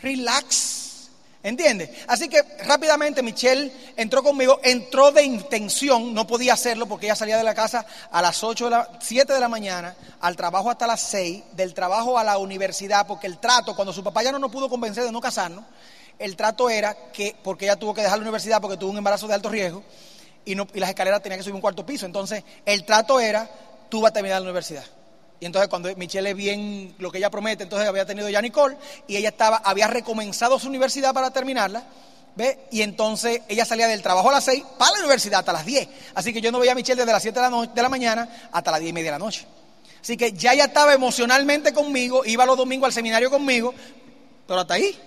relax. 0.00 0.82
¿Entiendes? 1.42 1.90
Así 2.06 2.30
que 2.30 2.42
rápidamente 2.64 3.22
Michelle 3.22 3.70
entró 3.98 4.22
conmigo, 4.22 4.60
entró 4.62 5.12
de 5.12 5.24
intención, 5.24 6.14
no 6.14 6.26
podía 6.26 6.54
hacerlo 6.54 6.86
porque 6.86 7.04
ella 7.04 7.14
salía 7.14 7.36
de 7.36 7.44
la 7.44 7.54
casa 7.54 7.84
a 8.10 8.22
las 8.22 8.42
8 8.42 8.64
de 8.64 8.70
la, 8.70 8.88
7 8.98 9.30
de 9.30 9.40
la 9.40 9.50
mañana, 9.50 9.94
al 10.22 10.36
trabajo 10.36 10.70
hasta 10.70 10.86
las 10.86 11.02
6, 11.02 11.42
del 11.52 11.74
trabajo 11.74 12.18
a 12.18 12.24
la 12.24 12.38
universidad, 12.38 13.06
porque 13.06 13.26
el 13.26 13.36
trato, 13.36 13.76
cuando 13.76 13.92
su 13.92 14.02
papá 14.02 14.22
ya 14.22 14.32
no 14.32 14.38
nos 14.38 14.50
pudo 14.50 14.70
convencer 14.70 15.04
de 15.04 15.12
no 15.12 15.20
casarnos, 15.20 15.66
el 16.18 16.36
trato 16.36 16.70
era 16.70 16.94
que, 17.12 17.36
porque 17.42 17.66
ella 17.66 17.76
tuvo 17.76 17.94
que 17.94 18.02
dejar 18.02 18.18
la 18.18 18.22
universidad 18.22 18.60
porque 18.60 18.76
tuvo 18.76 18.90
un 18.90 18.98
embarazo 18.98 19.26
de 19.26 19.34
alto 19.34 19.48
riesgo 19.48 19.82
y, 20.44 20.54
no, 20.54 20.66
y 20.74 20.80
las 20.80 20.90
escaleras 20.90 21.22
tenían 21.22 21.38
que 21.38 21.44
subir 21.44 21.54
un 21.54 21.60
cuarto 21.60 21.84
piso. 21.84 22.06
Entonces, 22.06 22.44
el 22.64 22.84
trato 22.84 23.20
era, 23.20 23.50
tú 23.88 24.00
vas 24.00 24.10
a 24.10 24.14
terminar 24.14 24.40
la 24.40 24.44
universidad. 24.44 24.84
Y 25.40 25.46
entonces 25.46 25.68
cuando 25.68 25.94
Michelle 25.96 26.30
es 26.30 26.36
bien 26.36 26.94
lo 26.98 27.10
que 27.10 27.18
ella 27.18 27.30
promete, 27.30 27.64
entonces 27.64 27.88
había 27.88 28.06
tenido 28.06 28.28
ya 28.28 28.40
Nicole 28.40 28.76
y 29.06 29.16
ella 29.16 29.30
estaba, 29.30 29.58
había 29.58 29.86
recomenzado 29.88 30.58
su 30.58 30.68
universidad 30.68 31.12
para 31.12 31.30
terminarla. 31.30 31.84
¿Ve? 32.36 32.58
Y 32.72 32.82
entonces 32.82 33.42
ella 33.46 33.64
salía 33.64 33.86
del 33.86 34.02
trabajo 34.02 34.28
a 34.28 34.32
las 34.32 34.44
6 34.44 34.64
para 34.76 34.92
la 34.92 34.98
universidad 35.00 35.40
hasta 35.40 35.52
las 35.52 35.64
10. 35.64 35.88
Así 36.14 36.32
que 36.32 36.40
yo 36.40 36.50
no 36.50 36.58
veía 36.58 36.72
a 36.72 36.74
Michelle 36.74 37.00
desde 37.00 37.12
las 37.12 37.22
7 37.22 37.38
de 37.38 37.48
la, 37.48 37.66
de 37.66 37.82
la 37.82 37.88
mañana 37.88 38.48
hasta 38.50 38.72
las 38.72 38.80
10 38.80 38.90
y 38.90 38.92
media 38.92 39.12
de 39.12 39.18
la 39.18 39.24
noche. 39.24 39.46
Así 40.00 40.16
que 40.16 40.32
ya 40.32 40.52
ella 40.52 40.64
estaba 40.64 40.94
emocionalmente 40.94 41.72
conmigo, 41.72 42.24
iba 42.24 42.44
los 42.44 42.56
domingos 42.56 42.88
al 42.88 42.92
seminario 42.92 43.30
conmigo, 43.30 43.72
pero 44.46 44.60
hasta 44.60 44.74
ahí 44.74 44.98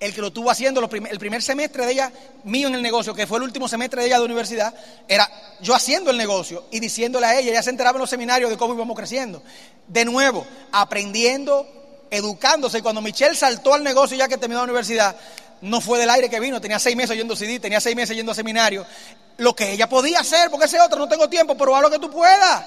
el 0.00 0.14
que 0.14 0.20
lo 0.20 0.28
estuvo 0.28 0.50
haciendo 0.50 0.80
el 0.82 1.18
primer 1.18 1.42
semestre 1.42 1.86
de 1.86 1.92
ella, 1.92 2.12
mío 2.44 2.68
en 2.68 2.74
el 2.74 2.82
negocio, 2.82 3.14
que 3.14 3.26
fue 3.26 3.38
el 3.38 3.44
último 3.44 3.68
semestre 3.68 4.02
de 4.02 4.08
ella 4.08 4.18
de 4.18 4.24
universidad, 4.24 4.74
era 5.08 5.30
yo 5.60 5.74
haciendo 5.74 6.10
el 6.10 6.16
negocio 6.16 6.64
y 6.70 6.80
diciéndole 6.80 7.26
a 7.26 7.38
ella, 7.38 7.50
ella 7.50 7.62
se 7.62 7.70
enteraba 7.70 7.96
en 7.96 8.00
los 8.00 8.10
seminarios 8.10 8.50
de 8.50 8.56
cómo 8.56 8.74
íbamos 8.74 8.96
creciendo. 8.96 9.42
De 9.86 10.04
nuevo, 10.04 10.46
aprendiendo, 10.72 11.66
educándose. 12.10 12.78
Y 12.78 12.82
cuando 12.82 13.00
Michelle 13.00 13.34
saltó 13.34 13.74
al 13.74 13.82
negocio 13.82 14.16
ya 14.16 14.28
que 14.28 14.36
terminó 14.36 14.60
la 14.60 14.64
universidad, 14.64 15.16
no 15.60 15.80
fue 15.80 15.98
del 15.98 16.10
aire 16.10 16.28
que 16.28 16.40
vino, 16.40 16.60
tenía 16.60 16.78
seis 16.78 16.96
meses 16.96 17.16
yendo 17.16 17.36
CD, 17.36 17.58
tenía 17.58 17.80
seis 17.80 17.96
meses 17.96 18.14
yendo 18.16 18.32
a 18.32 18.34
seminario. 18.34 18.84
Lo 19.38 19.54
que 19.54 19.72
ella 19.72 19.88
podía 19.88 20.20
hacer, 20.20 20.50
porque 20.50 20.66
ese 20.66 20.80
otro 20.80 20.98
no 20.98 21.08
tengo 21.08 21.28
tiempo, 21.28 21.56
pero 21.56 21.74
haz 21.74 21.82
lo 21.82 21.90
que 21.90 21.98
tú 21.98 22.10
puedas. 22.10 22.66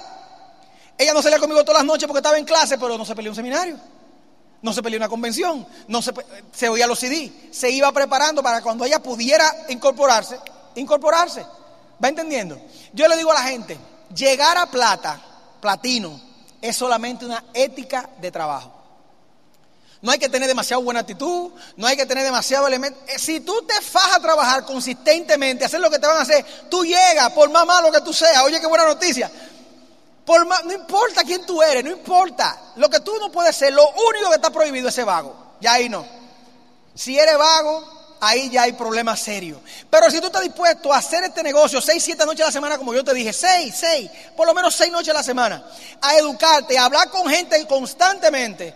Ella 0.96 1.12
no 1.12 1.22
salía 1.22 1.38
conmigo 1.38 1.64
todas 1.64 1.82
las 1.82 1.86
noches 1.86 2.06
porque 2.06 2.18
estaba 2.18 2.38
en 2.38 2.44
clase, 2.44 2.76
pero 2.76 2.98
no 2.98 3.04
se 3.04 3.14
peleó 3.14 3.30
un 3.30 3.36
seminario. 3.36 3.78
No 4.60 4.72
se 4.72 4.82
peleó 4.82 4.98
una 4.98 5.08
convención, 5.08 5.66
no 5.86 6.02
se, 6.02 6.12
se 6.52 6.68
oía 6.68 6.86
los 6.86 6.98
CD, 6.98 7.32
se 7.52 7.70
iba 7.70 7.92
preparando 7.92 8.42
para 8.42 8.60
cuando 8.60 8.84
ella 8.84 9.00
pudiera 9.00 9.66
incorporarse, 9.68 10.38
incorporarse. 10.74 11.44
¿Va 12.02 12.08
entendiendo? 12.08 12.60
Yo 12.92 13.06
le 13.08 13.16
digo 13.16 13.30
a 13.30 13.34
la 13.34 13.42
gente, 13.42 13.78
llegar 14.14 14.56
a 14.56 14.66
plata, 14.66 15.20
platino, 15.60 16.20
es 16.60 16.76
solamente 16.76 17.24
una 17.24 17.44
ética 17.54 18.08
de 18.20 18.30
trabajo. 18.30 18.78
No 20.00 20.12
hay 20.12 20.18
que 20.18 20.28
tener 20.28 20.46
demasiado 20.46 20.82
buena 20.82 21.00
actitud, 21.00 21.50
no 21.76 21.86
hay 21.86 21.96
que 21.96 22.06
tener 22.06 22.24
demasiado 22.24 22.68
elemento. 22.68 23.00
Eh, 23.08 23.18
si 23.18 23.40
tú 23.40 23.62
te 23.62 23.80
fajas 23.82 24.16
a 24.16 24.20
trabajar 24.20 24.64
consistentemente, 24.64 25.64
hacer 25.64 25.80
lo 25.80 25.90
que 25.90 25.98
te 25.98 26.06
van 26.06 26.18
a 26.18 26.22
hacer, 26.22 26.44
tú 26.70 26.84
llegas, 26.84 27.32
por 27.32 27.50
más 27.50 27.66
malo 27.66 27.90
que 27.90 28.00
tú 28.00 28.12
seas, 28.12 28.42
oye 28.44 28.60
qué 28.60 28.66
buena 28.68 28.86
noticia, 28.86 29.30
no 30.64 30.72
importa 30.72 31.24
quién 31.24 31.44
tú 31.46 31.62
eres, 31.62 31.84
no 31.84 31.90
importa. 31.90 32.72
Lo 32.76 32.88
que 32.88 33.00
tú 33.00 33.16
no 33.18 33.30
puedes 33.32 33.56
ser, 33.56 33.72
lo 33.72 33.88
único 33.88 34.28
que 34.28 34.36
está 34.36 34.50
prohibido 34.50 34.88
es 34.88 34.94
ser 34.94 35.04
vago. 35.04 35.34
Ya 35.60 35.74
ahí 35.74 35.88
no. 35.88 36.06
Si 36.94 37.18
eres 37.18 37.38
vago, 37.38 38.16
ahí 38.20 38.50
ya 38.50 38.62
hay 38.62 38.72
problemas 38.72 39.20
serios. 39.20 39.60
Pero 39.88 40.10
si 40.10 40.20
tú 40.20 40.26
estás 40.26 40.42
dispuesto 40.42 40.92
a 40.92 40.98
hacer 40.98 41.24
este 41.24 41.42
negocio 41.42 41.80
seis, 41.80 42.02
siete 42.02 42.24
noches 42.26 42.42
a 42.42 42.46
la 42.46 42.52
semana, 42.52 42.78
como 42.78 42.94
yo 42.94 43.04
te 43.04 43.14
dije, 43.14 43.32
seis, 43.32 43.74
seis, 43.76 44.10
por 44.36 44.46
lo 44.46 44.54
menos 44.54 44.74
seis 44.74 44.92
noches 44.92 45.10
a 45.10 45.14
la 45.14 45.22
semana, 45.22 45.64
a 46.00 46.16
educarte, 46.16 46.78
a 46.78 46.84
hablar 46.84 47.10
con 47.10 47.28
gente 47.28 47.66
constantemente, 47.66 48.74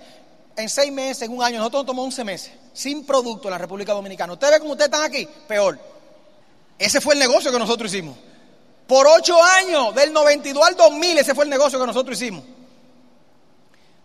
en 0.56 0.68
seis 0.68 0.92
meses, 0.92 1.22
en 1.22 1.36
un 1.36 1.42
año, 1.42 1.58
nosotros 1.58 1.80
nos 1.80 1.86
tomamos 1.86 2.06
11 2.06 2.24
meses, 2.24 2.52
sin 2.72 3.04
producto 3.04 3.48
en 3.48 3.52
la 3.52 3.58
República 3.58 3.92
Dominicana. 3.92 4.34
Ustedes 4.34 4.52
ven 4.52 4.60
como 4.60 4.72
ustedes 4.72 4.88
están 4.88 5.02
aquí, 5.04 5.28
peor. 5.48 5.78
Ese 6.78 7.00
fue 7.00 7.14
el 7.14 7.20
negocio 7.20 7.50
que 7.50 7.58
nosotros 7.58 7.92
hicimos. 7.92 8.16
Por 8.92 9.06
ocho 9.06 9.42
años, 9.42 9.94
del 9.94 10.12
92 10.12 10.68
al 10.68 10.76
2000, 10.76 11.16
ese 11.16 11.34
fue 11.34 11.44
el 11.44 11.50
negocio 11.50 11.80
que 11.80 11.86
nosotros 11.86 12.20
hicimos. 12.20 12.44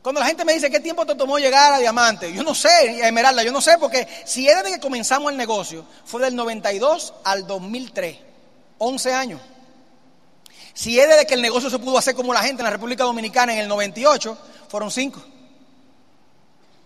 Cuando 0.02 0.22
la 0.22 0.28
gente 0.28 0.46
me 0.46 0.54
dice, 0.54 0.72
¿qué 0.72 0.80
tiempo 0.80 1.06
te 1.06 1.14
tomó 1.16 1.38
llegar 1.38 1.74
a 1.74 1.80
Diamante? 1.80 2.32
Yo 2.32 2.42
no 2.42 2.56
sé, 2.56 3.04
a 3.04 3.08
Esmeralda, 3.08 3.44
yo 3.44 3.52
no 3.52 3.60
sé, 3.60 3.78
porque 3.80 4.08
si 4.24 4.48
era 4.48 4.64
de 4.64 4.72
que 4.72 4.80
comenzamos 4.80 5.30
el 5.30 5.38
negocio, 5.38 5.84
fue 6.06 6.22
del 6.22 6.38
92 6.38 7.16
al 7.26 7.46
2003, 7.46 8.18
11 8.78 9.14
años. 9.14 9.42
Si 10.74 10.98
es 10.98 11.10
desde 11.10 11.28
que 11.28 11.34
el 11.34 11.42
negocio 11.42 11.70
se 11.70 11.80
pudo 11.80 11.98
hacer 11.98 12.16
como 12.16 12.34
la 12.34 12.42
gente 12.42 12.62
en 12.62 12.68
la 12.68 12.72
República 12.72 13.04
Dominicana 13.04 13.52
en 13.52 13.60
el 13.60 13.68
98, 13.68 14.38
fueron 14.70 14.90
5. 14.90 15.22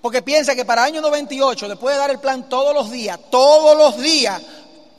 Porque 0.02 0.24
piensa 0.24 0.56
que 0.56 0.66
para 0.66 0.88
el 0.88 0.96
año 0.96 1.02
98, 1.02 1.70
después 1.70 1.94
de 1.94 2.00
dar 2.00 2.10
el 2.10 2.20
plan 2.20 2.50
todos 2.50 2.74
los 2.74 2.90
días, 2.90 3.20
todos 3.30 3.78
los 3.78 4.02
días, 4.02 4.42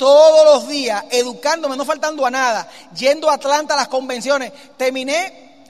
todos 0.02 0.44
los 0.44 0.68
días, 0.68 1.04
educándome, 1.12 1.76
no 1.76 1.84
faltando 1.84 2.26
a 2.26 2.30
nada, 2.32 2.68
yendo 2.92 3.30
a 3.30 3.34
Atlanta 3.34 3.74
a 3.74 3.76
las 3.76 3.86
convenciones, 3.86 4.52
terminé 4.76 5.68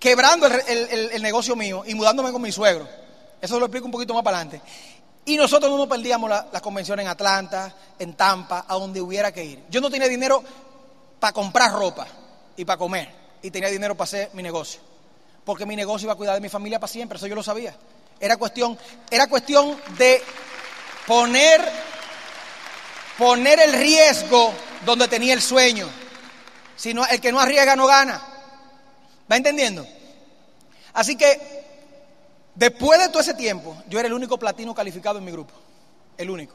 quebrando 0.00 0.46
el, 0.46 1.20
negocio 1.20 1.54
mío 1.56 1.82
y 1.86 1.94
mudándome 1.94 2.32
con 2.32 2.40
mi 2.40 2.50
suegro. 2.50 2.88
Eso 3.38 3.60
lo 3.60 3.66
explico 3.66 3.84
un 3.84 3.92
poquito 3.92 4.14
más 4.14 4.22
para 4.22 4.38
adelante. 4.38 4.62
Y 5.26 5.36
nosotros 5.36 5.70
no 5.70 5.76
nos 5.76 5.88
perdíamos 5.88 6.30
las 6.30 6.62
convenciones 6.62 7.04
en 7.04 7.10
Atlanta, 7.10 7.74
en 7.98 8.14
Tampa, 8.14 8.64
a 8.66 8.74
donde 8.76 8.98
hubiera 9.02 9.30
que 9.30 9.44
ir. 9.44 9.64
Yo 9.68 9.82
no 9.82 9.90
tenía 9.90 10.08
dinero 10.08 10.42
para 11.20 11.34
comprar 11.34 11.72
ropa 11.72 12.06
y 12.56 12.64
para 12.64 12.78
comer. 12.78 13.10
Y 13.42 13.50
tenía 13.50 13.68
dinero 13.68 13.94
para 13.94 14.04
hacer 14.04 14.30
mi 14.32 14.42
negocio. 14.42 14.80
Porque 15.44 15.66
mi 15.66 15.76
negocio 15.76 16.06
iba 16.06 16.14
a 16.14 16.16
cuidar 16.16 16.34
de 16.34 16.40
mi 16.40 16.48
familia 16.48 16.80
para 16.80 16.90
siempre, 16.90 17.18
eso 17.18 17.26
yo 17.26 17.34
lo 17.34 17.42
sabía. 17.42 17.76
Era 18.18 18.38
cuestión, 18.38 18.78
era 19.10 19.26
cuestión 19.26 19.76
de 19.98 20.22
poner, 21.06 21.60
poner 23.18 23.58
el 23.60 23.72
riesgo 23.72 24.52
donde 24.84 25.08
tenía 25.08 25.34
el 25.34 25.42
sueño. 25.42 25.88
Si 26.76 26.92
no, 26.92 27.06
el 27.06 27.20
que 27.20 27.32
no 27.32 27.40
arriesga 27.40 27.76
no 27.76 27.86
gana. 27.86 28.22
¿Va 29.30 29.36
entendiendo? 29.36 29.86
Así 30.92 31.16
que, 31.16 31.40
después 32.54 33.00
de 33.00 33.08
todo 33.08 33.20
ese 33.20 33.34
tiempo, 33.34 33.76
yo 33.88 33.98
era 33.98 34.08
el 34.08 34.14
único 34.14 34.38
platino 34.38 34.74
calificado 34.74 35.18
en 35.18 35.24
mi 35.24 35.32
grupo. 35.32 35.54
El 36.16 36.30
único. 36.30 36.54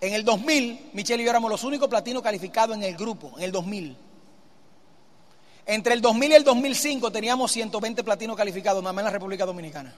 En 0.00 0.12
el 0.12 0.24
2000, 0.24 0.90
Michelle 0.92 1.22
y 1.22 1.24
yo 1.24 1.30
éramos 1.30 1.50
los 1.50 1.64
únicos 1.64 1.88
platinos 1.88 2.22
calificados 2.22 2.76
en 2.76 2.82
el 2.82 2.96
grupo, 2.96 3.32
en 3.36 3.44
el 3.44 3.52
2000. 3.52 3.96
Entre 5.66 5.94
el 5.94 6.00
2000 6.00 6.30
y 6.30 6.34
el 6.34 6.44
2005 6.44 7.10
teníamos 7.10 7.50
120 7.50 8.04
platinos 8.04 8.36
calificados, 8.36 8.82
nada 8.82 8.92
más 8.92 9.02
en 9.02 9.06
la 9.06 9.10
República 9.10 9.44
Dominicana. 9.44 9.94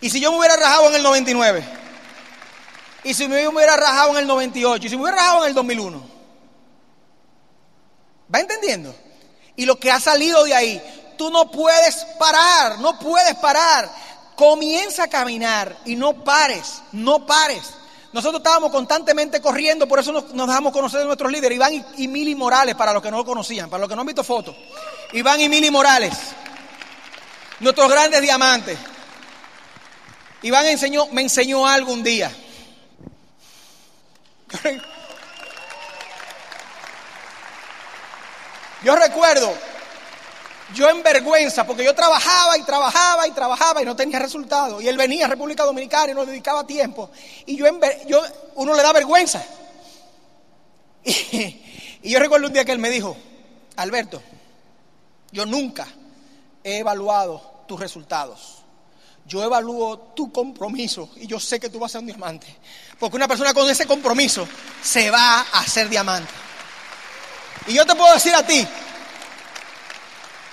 Y 0.00 0.10
si 0.10 0.20
yo 0.20 0.30
me 0.30 0.38
hubiera 0.38 0.56
rajado 0.56 0.88
en 0.90 0.96
el 0.96 1.02
99, 1.02 1.64
y 3.06 3.14
si 3.14 3.28
me 3.28 3.48
hubiera 3.48 3.76
rajado 3.76 4.10
en 4.10 4.18
el 4.18 4.26
98, 4.26 4.86
y 4.86 4.90
si 4.90 4.96
me 4.96 5.02
hubiera 5.02 5.18
rajado 5.18 5.44
en 5.44 5.48
el 5.48 5.54
2001, 5.54 6.16
¿Va 8.34 8.40
entendiendo? 8.40 8.94
Y 9.54 9.64
lo 9.64 9.78
que 9.78 9.90
ha 9.90 10.00
salido 10.00 10.44
de 10.44 10.54
ahí, 10.54 10.82
tú 11.16 11.30
no 11.30 11.50
puedes 11.50 12.04
parar, 12.18 12.78
no 12.80 12.98
puedes 12.98 13.34
parar. 13.36 13.90
Comienza 14.34 15.04
a 15.04 15.08
caminar 15.08 15.76
y 15.84 15.96
no 15.96 16.24
pares, 16.24 16.82
no 16.92 17.24
pares. 17.24 17.72
Nosotros 18.12 18.40
estábamos 18.40 18.70
constantemente 18.70 19.40
corriendo, 19.40 19.86
por 19.86 19.98
eso 19.98 20.12
nos, 20.12 20.32
dejamos 20.32 20.72
conocer 20.72 21.00
de 21.00 21.06
nuestros 21.06 21.30
líderes, 21.30 21.56
Iván 21.56 21.84
y, 21.96 22.08
Mili 22.08 22.34
Morales, 22.34 22.74
para 22.74 22.92
los 22.92 23.02
que 23.02 23.10
no 23.10 23.18
lo 23.18 23.24
conocían, 23.24 23.68
para 23.68 23.80
los 23.80 23.88
que 23.88 23.94
no 23.94 24.00
han 24.00 24.06
visto 24.06 24.24
fotos. 24.24 24.56
Iván 25.12 25.40
y 25.40 25.48
Mili 25.48 25.70
Morales, 25.70 26.14
nuestros 27.60 27.90
grandes 27.90 28.20
diamantes. 28.22 28.78
Iván 30.42 30.66
enseñó, 30.66 31.06
me 31.12 31.22
enseñó 31.22 31.66
algo 31.66 31.92
un 31.92 32.02
día. 32.02 32.34
Yo 38.82 38.94
recuerdo, 38.94 39.52
yo 40.74 40.88
en 40.90 41.02
vergüenza, 41.02 41.66
porque 41.66 41.84
yo 41.84 41.94
trabajaba 41.94 42.58
y 42.58 42.62
trabajaba 42.62 43.26
y 43.26 43.30
trabajaba 43.32 43.82
y 43.82 43.84
no 43.84 43.96
tenía 43.96 44.18
resultado. 44.18 44.80
Y 44.80 44.88
él 44.88 44.96
venía 44.96 45.26
a 45.26 45.28
República 45.28 45.64
Dominicana 45.64 46.12
y 46.12 46.14
nos 46.14 46.26
dedicaba 46.26 46.66
tiempo. 46.66 47.10
Y 47.46 47.56
yo, 47.56 47.66
en, 47.66 47.80
yo 48.06 48.22
uno 48.54 48.74
le 48.74 48.82
da 48.82 48.92
vergüenza. 48.92 49.44
Y, 52.02 52.10
yo 52.10 52.20
recuerdo 52.20 52.46
un 52.46 52.52
día 52.52 52.64
que 52.64 52.70
él 52.70 52.78
me 52.78 52.90
dijo, 52.90 53.16
Alberto, 53.74 54.22
yo 55.32 55.44
nunca 55.44 55.88
he 56.62 56.78
evaluado 56.78 57.64
tus 57.66 57.80
resultados. 57.80 58.55
Yo 59.26 59.42
evalúo 59.42 59.98
tu 60.14 60.30
compromiso 60.30 61.10
y 61.16 61.26
yo 61.26 61.40
sé 61.40 61.58
que 61.58 61.68
tú 61.68 61.80
vas 61.80 61.90
a 61.90 61.92
ser 61.92 62.00
un 62.00 62.06
diamante. 62.06 62.46
Porque 62.98 63.16
una 63.16 63.26
persona 63.26 63.52
con 63.52 63.68
ese 63.68 63.86
compromiso 63.86 64.46
se 64.82 65.10
va 65.10 65.40
a 65.40 65.60
hacer 65.60 65.88
diamante. 65.88 66.32
Y 67.66 67.74
yo 67.74 67.84
te 67.84 67.96
puedo 67.96 68.14
decir 68.14 68.34
a 68.34 68.46
ti 68.46 68.66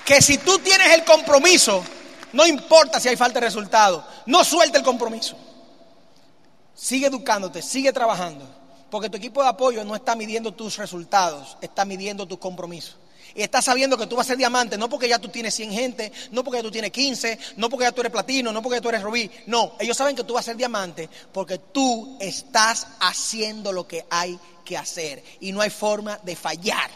que 0.04 0.22
si 0.22 0.40
tú 0.40 0.58
tienes 0.60 0.92
el 0.94 1.04
compromiso, 1.04 1.84
no 2.34 2.48
importa 2.48 3.00
si 3.00 3.10
hay 3.10 3.16
falta 3.16 3.40
de 3.40 3.46
resultado, 3.46 4.06
no 4.26 4.44
suelte 4.44 4.80
el 4.80 4.84
compromiso. 4.84 5.38
Sigue 6.74 7.08
educándote, 7.08 7.62
sigue 7.62 7.94
trabajando, 7.94 8.44
porque 8.90 9.10
tu 9.10 9.18
equipo 9.18 9.44
de 9.44 9.50
apoyo 9.50 9.84
no 9.84 9.96
está 9.96 10.16
midiendo 10.16 10.52
tus 10.52 10.78
resultados, 10.78 11.58
está 11.62 11.86
midiendo 11.86 12.26
tus 12.26 12.40
compromisos. 12.40 12.98
Y 13.36 13.42
está 13.42 13.62
sabiendo 13.62 13.98
que 13.98 14.08
tú 14.08 14.16
vas 14.16 14.28
a 14.28 14.30
ser 14.30 14.38
diamante, 14.38 14.78
no 14.78 14.90
porque 14.90 15.08
ya 15.08 15.20
tú 15.20 15.30
tienes 15.30 15.54
100 15.56 15.72
gente, 15.72 16.12
no 16.32 16.44
porque 16.44 16.62
tú 16.62 16.70
tienes 16.70 16.92
15, 16.92 17.40
no 17.58 17.70
porque 17.70 17.86
ya 17.86 17.92
tú 17.92 18.02
eres 18.02 18.12
platino, 18.12 18.52
no 18.52 18.62
porque 18.62 18.78
ya 18.78 18.82
tú 18.82 18.90
eres 18.90 19.02
rubí. 19.02 19.30
No, 19.48 19.76
ellos 19.80 19.98
saben 19.98 20.16
que 20.16 20.24
tú 20.24 20.34
vas 20.34 20.46
a 20.46 20.52
ser 20.52 20.58
diamante 20.58 21.10
porque 21.32 21.58
tú 21.58 22.18
estás 22.20 22.88
haciendo 23.00 23.72
lo 23.72 23.88
que 23.88 24.06
hay 24.10 24.40
que 24.64 24.78
hacer. 24.78 25.24
Y 25.40 25.52
no 25.52 25.62
hay 25.62 25.70
forma 25.70 26.20
de 26.24 26.36
fallar. 26.36 26.90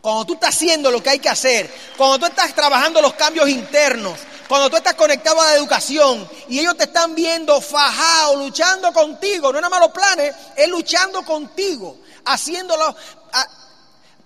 Cuando 0.00 0.24
tú 0.24 0.34
estás 0.34 0.54
haciendo 0.54 0.90
lo 0.90 1.02
que 1.02 1.10
hay 1.10 1.18
que 1.18 1.28
hacer, 1.28 1.72
cuando 1.96 2.18
tú 2.18 2.26
estás 2.26 2.54
trabajando 2.54 3.00
los 3.00 3.14
cambios 3.14 3.48
internos, 3.48 4.18
cuando 4.48 4.70
tú 4.70 4.76
estás 4.76 4.94
conectado 4.94 5.40
a 5.40 5.46
la 5.46 5.54
educación 5.54 6.28
y 6.48 6.58
ellos 6.60 6.76
te 6.76 6.84
están 6.84 7.14
viendo 7.14 7.60
fajado, 7.60 8.36
luchando 8.36 8.92
contigo, 8.92 9.52
no 9.52 9.58
es 9.58 9.62
nada 9.62 9.92
planes, 9.92 10.34
es 10.56 10.68
luchando 10.68 11.22
contigo, 11.24 11.98
haciéndolo, 12.24 12.96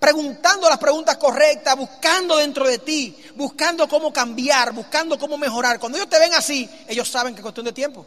preguntando 0.03 0.69
las 0.69 0.79
preguntas 0.79 1.17
correctas, 1.17 1.77
buscando 1.77 2.37
dentro 2.39 2.67
de 2.67 2.79
ti, 2.79 3.17
buscando 3.37 3.87
cómo 3.87 4.13
cambiar, 4.13 4.73
buscando 4.73 5.17
cómo 5.17 5.39
mejorar. 5.39 5.79
Cuando 5.79 5.97
ellos 5.97 6.11
te 6.11 6.19
ven 6.19 6.35
así, 6.35 6.69
ellos 6.89 7.09
saben 7.09 7.35
que 7.35 7.39
es 7.39 7.43
cuestión 7.43 7.67
de 7.67 7.73
tiempo. 7.73 8.05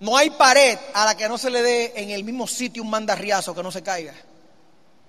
No 0.00 0.16
hay 0.16 0.30
pared 0.30 0.78
a 0.94 1.04
la 1.04 1.14
que 1.18 1.28
no 1.28 1.36
se 1.36 1.50
le 1.50 1.60
dé 1.60 1.92
en 1.96 2.08
el 2.08 2.24
mismo 2.24 2.46
sitio 2.46 2.82
un 2.82 2.88
mandarriazo 2.88 3.54
que 3.54 3.62
no 3.62 3.70
se 3.70 3.82
caiga. 3.82 4.14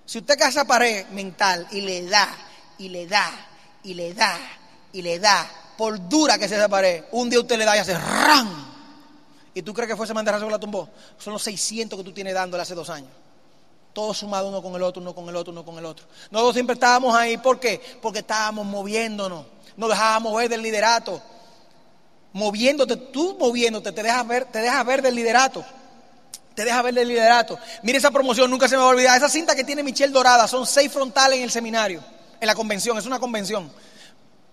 Si 0.05 0.17
usted 0.17 0.37
cae 0.37 0.49
esa 0.49 0.65
pared 0.65 1.07
mental 1.11 1.65
y 1.71 1.79
le 1.79 2.05
da, 2.07 2.27
y 2.79 2.89
le 2.89 3.07
da, 3.07 3.31
y 3.83 3.93
le 3.93 4.13
da, 4.13 4.37
y 4.91 5.01
le 5.01 5.19
da, 5.19 5.49
por 5.77 6.09
dura 6.09 6.37
que 6.37 6.49
sea 6.49 6.57
esa 6.57 6.67
pared, 6.67 7.05
un 7.11 7.29
día 7.29 7.39
usted 7.39 7.57
le 7.57 7.63
da 7.63 7.77
y 7.77 7.79
hace 7.79 7.93
¡ram! 7.93 8.67
¿Y 9.53 9.61
tú 9.61 9.73
crees 9.73 9.89
que 9.89 9.95
fue 9.95 10.03
ese 10.03 10.13
mandarrazo 10.13 10.47
que 10.47 10.51
la 10.51 10.59
tumbó? 10.59 10.89
Son 11.17 11.31
los 11.31 11.43
600 11.43 11.97
que 11.97 12.03
tú 12.03 12.11
tienes 12.11 12.33
dándole 12.33 12.63
hace 12.63 12.75
dos 12.75 12.89
años. 12.89 13.11
Todos 13.99 14.19
sumados 14.19 14.47
uno 14.47 14.61
con 14.61 14.73
el 14.75 14.81
otro, 14.81 15.01
uno 15.01 15.13
con 15.13 15.27
el 15.27 15.35
otro, 15.35 15.51
uno 15.51 15.65
con 15.65 15.77
el 15.77 15.83
otro. 15.83 16.05
Nosotros 16.31 16.53
siempre 16.53 16.75
estábamos 16.75 17.13
ahí. 17.13 17.37
¿Por 17.37 17.59
qué? 17.59 17.81
Porque 18.01 18.19
estábamos 18.19 18.65
moviéndonos. 18.65 19.45
Nos 19.75 19.89
dejábamos 19.89 20.37
ver 20.37 20.47
del 20.47 20.61
liderato. 20.61 21.21
Moviéndote, 22.31 22.95
tú 22.95 23.35
moviéndote, 23.37 23.91
te 23.91 24.01
dejas 24.01 24.25
ver, 24.25 24.45
te 24.45 24.59
dejas 24.59 24.85
ver 24.85 25.01
del 25.01 25.15
liderato 25.15 25.65
te 26.55 26.65
deja 26.65 26.81
ver 26.81 26.97
el 26.97 27.07
liderato. 27.07 27.57
Mire 27.83 27.97
esa 27.97 28.11
promoción, 28.11 28.49
nunca 28.49 28.67
se 28.67 28.75
me 28.75 28.81
va 28.81 28.87
a 28.87 28.91
olvidar. 28.91 29.17
Esa 29.17 29.29
cinta 29.29 29.55
que 29.55 29.63
tiene 29.65 29.83
Michelle 29.83 30.11
Dorada, 30.11 30.47
son 30.47 30.65
seis 30.65 30.91
frontales 30.91 31.37
en 31.37 31.43
el 31.43 31.51
seminario, 31.51 32.01
en 32.39 32.47
la 32.47 32.55
convención, 32.55 32.97
es 32.97 33.05
una 33.05 33.19
convención. 33.19 33.71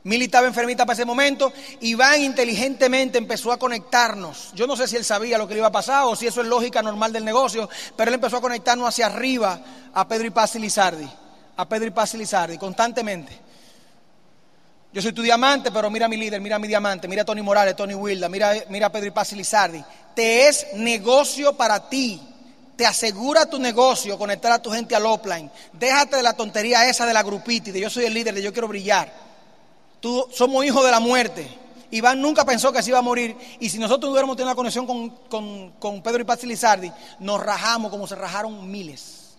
Mili 0.06 0.26
estaba 0.26 0.46
enfermita 0.46 0.86
para 0.86 0.94
ese 0.94 1.04
momento. 1.04 1.52
Iván 1.80 2.22
inteligentemente 2.22 3.18
empezó 3.18 3.50
a 3.50 3.58
conectarnos. 3.58 4.52
Yo 4.54 4.64
no 4.68 4.76
sé 4.76 4.86
si 4.86 4.94
él 4.94 5.04
sabía 5.04 5.36
lo 5.36 5.48
que 5.48 5.54
le 5.54 5.58
iba 5.58 5.66
a 5.66 5.72
pasar 5.72 6.04
o 6.04 6.14
si 6.14 6.28
eso 6.28 6.42
es 6.42 6.46
lógica 6.46 6.80
normal 6.80 7.12
del 7.12 7.24
negocio, 7.24 7.68
pero 7.96 8.08
él 8.08 8.14
empezó 8.14 8.36
a 8.36 8.40
conectarnos 8.40 8.88
hacia 8.88 9.06
arriba 9.06 9.60
a 9.92 10.06
Pedro 10.06 10.28
y 10.28 10.30
Paz 10.30 10.54
y 10.54 10.60
Lizardi. 10.60 11.08
A 11.56 11.68
Pedro 11.68 11.88
y 11.88 11.90
Paz 11.90 12.14
y 12.14 12.18
Lizardi, 12.18 12.56
constantemente. 12.56 13.36
Yo 14.92 15.02
soy 15.02 15.12
tu 15.12 15.22
diamante, 15.22 15.72
pero 15.72 15.90
mira 15.90 16.06
a 16.06 16.08
mi 16.08 16.16
líder, 16.16 16.40
mira 16.40 16.54
a 16.54 16.60
mi 16.60 16.68
diamante, 16.68 17.08
mira 17.08 17.22
a 17.22 17.24
Tony 17.24 17.42
Morales, 17.42 17.74
Tony 17.74 17.94
Wilda, 17.94 18.28
mira, 18.28 18.52
mira 18.68 18.86
a 18.86 18.92
Pedro 18.92 19.08
y 19.08 19.10
Paz 19.10 19.32
y 19.32 19.36
Lizardi. 19.36 19.84
Te 20.14 20.46
es 20.46 20.68
negocio 20.74 21.54
para 21.56 21.88
ti. 21.88 22.22
Te 22.76 22.86
asegura 22.86 23.46
tu 23.46 23.58
negocio 23.58 24.16
conectar 24.16 24.52
a 24.52 24.62
tu 24.62 24.70
gente 24.70 24.94
al 24.94 25.04
offline. 25.04 25.50
Déjate 25.72 26.14
de 26.14 26.22
la 26.22 26.34
tontería 26.34 26.88
esa 26.88 27.06
de 27.06 27.12
la 27.12 27.24
grupita 27.24 27.72
de 27.72 27.80
yo 27.80 27.90
soy 27.90 28.04
el 28.04 28.14
líder, 28.14 28.34
de 28.34 28.42
yo 28.42 28.52
quiero 28.52 28.68
brillar. 28.68 29.25
Tú 30.00 30.28
somos 30.32 30.64
hijos 30.64 30.84
de 30.84 30.90
la 30.90 31.00
muerte. 31.00 31.48
Iván 31.90 32.20
nunca 32.20 32.44
pensó 32.44 32.72
que 32.72 32.82
se 32.82 32.90
iba 32.90 32.98
a 32.98 33.02
morir. 33.02 33.36
Y 33.60 33.70
si 33.70 33.78
nosotros 33.78 34.10
hubiéramos 34.10 34.36
tenido 34.36 34.50
una 34.50 34.56
conexión 34.56 34.86
con, 34.86 36.02
Pedro 36.02 36.20
y 36.20 36.24
Paz 36.24 36.42
Lizardi, 36.44 36.92
nos 37.20 37.42
rajamos 37.42 37.90
como 37.90 38.06
se 38.06 38.14
rajaron 38.14 38.70
miles. 38.70 39.36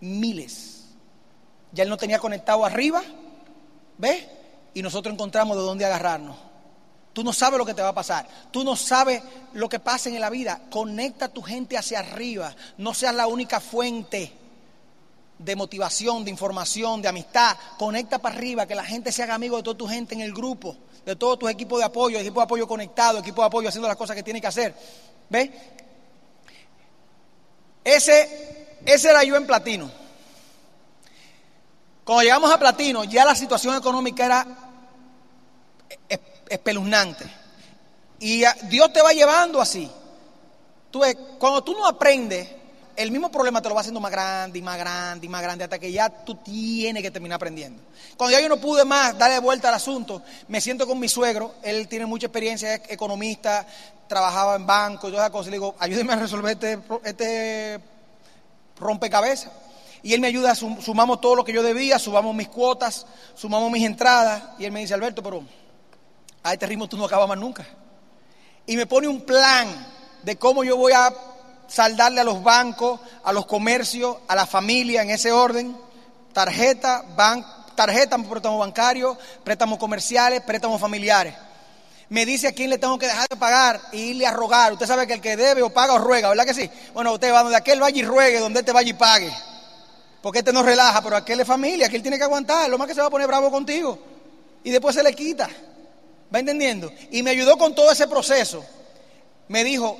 Miles. 0.00 0.84
Ya 1.72 1.84
él 1.84 1.88
no 1.88 1.96
tenía 1.96 2.18
conectado 2.18 2.64
arriba. 2.64 3.02
¿Ves? 3.98 4.26
y 4.74 4.82
nosotros 4.82 5.12
encontramos 5.12 5.56
de 5.56 5.62
dónde 5.62 5.84
agarrarnos. 5.84 6.36
Tú 7.12 7.24
no 7.24 7.32
sabes 7.32 7.58
lo 7.58 7.66
que 7.66 7.74
te 7.74 7.82
va 7.82 7.88
a 7.88 7.94
pasar. 7.94 8.26
Tú 8.52 8.62
no 8.62 8.76
sabes 8.76 9.22
lo 9.52 9.68
que 9.68 9.80
pasa 9.80 10.08
en 10.08 10.20
la 10.20 10.30
vida. 10.30 10.62
Conecta 10.70 11.26
a 11.26 11.28
tu 11.28 11.42
gente 11.42 11.76
hacia 11.76 11.98
arriba. 11.98 12.54
No 12.78 12.94
seas 12.94 13.14
la 13.14 13.26
única 13.26 13.58
fuente. 13.58 14.32
De 15.40 15.56
motivación, 15.56 16.22
de 16.22 16.30
información, 16.30 17.00
de 17.00 17.08
amistad. 17.08 17.56
Conecta 17.78 18.18
para 18.18 18.34
arriba, 18.34 18.66
que 18.66 18.74
la 18.74 18.84
gente 18.84 19.10
se 19.10 19.22
haga 19.22 19.34
amigo 19.34 19.56
de 19.56 19.62
toda 19.62 19.78
tu 19.78 19.88
gente 19.88 20.14
en 20.14 20.20
el 20.20 20.34
grupo, 20.34 20.76
de 21.06 21.16
todos 21.16 21.38
tus 21.38 21.50
equipos 21.50 21.78
de 21.78 21.86
apoyo, 21.86 22.18
equipo 22.18 22.40
de 22.40 22.44
apoyo 22.44 22.68
conectado, 22.68 23.18
equipo 23.18 23.40
de 23.40 23.46
apoyo 23.46 23.68
haciendo 23.68 23.88
las 23.88 23.96
cosas 23.96 24.14
que 24.14 24.22
tiene 24.22 24.40
que 24.40 24.46
hacer. 24.46 24.74
¿Ves? 25.30 25.50
Ese, 27.82 28.76
ese 28.84 29.08
era 29.08 29.24
yo 29.24 29.34
en 29.36 29.46
platino. 29.46 29.90
Cuando 32.04 32.22
llegamos 32.22 32.52
a 32.52 32.58
platino, 32.58 33.04
ya 33.04 33.24
la 33.24 33.34
situación 33.34 33.74
económica 33.76 34.26
era 34.26 34.46
espeluznante. 36.50 37.24
Y 38.18 38.44
Dios 38.64 38.92
te 38.92 39.00
va 39.00 39.12
llevando 39.12 39.58
así. 39.58 39.90
Tú 40.90 41.00
cuando 41.38 41.64
tú 41.64 41.72
no 41.72 41.86
aprendes, 41.86 42.59
el 43.00 43.10
mismo 43.10 43.30
problema 43.30 43.62
te 43.62 43.68
lo 43.70 43.74
va 43.74 43.80
haciendo 43.80 43.98
más 43.98 44.12
grande 44.12 44.58
y 44.58 44.62
más 44.62 44.76
grande 44.76 45.24
y 45.24 45.28
más 45.30 45.40
grande 45.40 45.64
hasta 45.64 45.78
que 45.78 45.90
ya 45.90 46.10
tú 46.10 46.34
tienes 46.34 47.02
que 47.02 47.10
terminar 47.10 47.36
aprendiendo. 47.36 47.82
Cuando 48.14 48.36
ya 48.36 48.42
yo 48.42 48.48
no 48.48 48.58
pude 48.58 48.84
más 48.84 49.16
darle 49.16 49.38
vuelta 49.38 49.68
al 49.68 49.74
asunto, 49.74 50.22
me 50.48 50.60
siento 50.60 50.86
con 50.86 50.98
mi 50.98 51.08
suegro, 51.08 51.54
él 51.62 51.88
tiene 51.88 52.04
mucha 52.04 52.26
experiencia, 52.26 52.74
es 52.74 52.82
economista, 52.90 53.66
trabajaba 54.06 54.54
en 54.54 54.66
banco 54.66 55.08
y 55.08 55.12
todas 55.12 55.24
esas 55.24 55.32
cosas, 55.32 55.46
le 55.46 55.56
digo, 55.56 55.74
ayúdeme 55.78 56.12
a 56.12 56.16
resolver 56.16 56.52
este, 56.52 56.78
este 57.04 57.80
rompecabezas. 58.78 59.50
Y 60.02 60.12
él 60.12 60.20
me 60.20 60.26
ayuda, 60.26 60.54
sumamos 60.54 61.22
todo 61.22 61.36
lo 61.36 61.44
que 61.44 61.54
yo 61.54 61.62
debía, 61.62 61.98
sumamos 61.98 62.34
mis 62.34 62.48
cuotas, 62.48 63.06
sumamos 63.34 63.70
mis 63.70 63.84
entradas, 63.84 64.42
y 64.58 64.66
él 64.66 64.72
me 64.72 64.80
dice, 64.80 64.92
Alberto, 64.92 65.22
pero 65.22 65.42
a 66.42 66.52
este 66.52 66.66
ritmo 66.66 66.86
tú 66.86 66.98
no 66.98 67.06
acabas 67.06 67.28
más 67.28 67.38
nunca. 67.38 67.66
Y 68.66 68.76
me 68.76 68.86
pone 68.86 69.08
un 69.08 69.22
plan 69.22 69.68
de 70.22 70.36
cómo 70.36 70.64
yo 70.64 70.76
voy 70.76 70.92
a 70.92 71.12
saldarle 71.70 72.20
a 72.20 72.24
los 72.24 72.42
bancos, 72.42 73.00
a 73.22 73.32
los 73.32 73.46
comercios, 73.46 74.16
a 74.28 74.34
la 74.34 74.46
familia 74.46 75.02
en 75.02 75.10
ese 75.10 75.32
orden. 75.32 75.76
Tarjeta, 76.32 77.04
ban, 77.16 77.44
tarjeta, 77.74 78.18
préstamos 78.18 78.58
bancarios, 78.58 79.16
préstamos 79.44 79.78
comerciales, 79.78 80.42
préstamos 80.42 80.80
familiares. 80.80 81.34
Me 82.08 82.26
dice 82.26 82.48
a 82.48 82.52
quién 82.52 82.70
le 82.70 82.78
tengo 82.78 82.98
que 82.98 83.06
dejar 83.06 83.28
de 83.28 83.36
pagar 83.36 83.80
e 83.92 83.98
irle 83.98 84.26
a 84.26 84.32
rogar. 84.32 84.72
Usted 84.72 84.86
sabe 84.86 85.06
que 85.06 85.14
el 85.14 85.20
que 85.20 85.36
debe 85.36 85.62
o 85.62 85.70
paga 85.70 85.94
o 85.94 85.98
ruega, 85.98 86.28
¿verdad 86.28 86.44
que 86.44 86.54
sí? 86.54 86.68
Bueno, 86.92 87.12
usted 87.12 87.32
va 87.32 87.44
donde 87.44 87.56
aquel 87.56 87.78
vaya 87.78 87.96
y 87.96 88.02
ruegue, 88.02 88.40
donde 88.40 88.60
este 88.60 88.72
vaya 88.72 88.90
y 88.90 88.94
pague. 88.94 89.32
Porque 90.20 90.40
este 90.40 90.52
no 90.52 90.64
relaja, 90.64 91.00
pero 91.02 91.16
aquel 91.16 91.38
es 91.40 91.46
familia, 91.46 91.86
aquel 91.86 92.02
tiene 92.02 92.18
que 92.18 92.24
aguantar. 92.24 92.68
Lo 92.68 92.78
más 92.78 92.88
que 92.88 92.94
se 92.94 93.00
va 93.00 93.06
a 93.06 93.10
poner 93.10 93.28
bravo 93.28 93.48
contigo. 93.50 93.96
Y 94.64 94.70
después 94.70 94.96
se 94.96 95.04
le 95.04 95.14
quita. 95.14 95.48
¿Va 96.34 96.40
entendiendo? 96.40 96.92
Y 97.12 97.22
me 97.22 97.30
ayudó 97.30 97.56
con 97.56 97.76
todo 97.76 97.92
ese 97.92 98.08
proceso. 98.08 98.64
Me 99.46 99.62
dijo, 99.62 99.96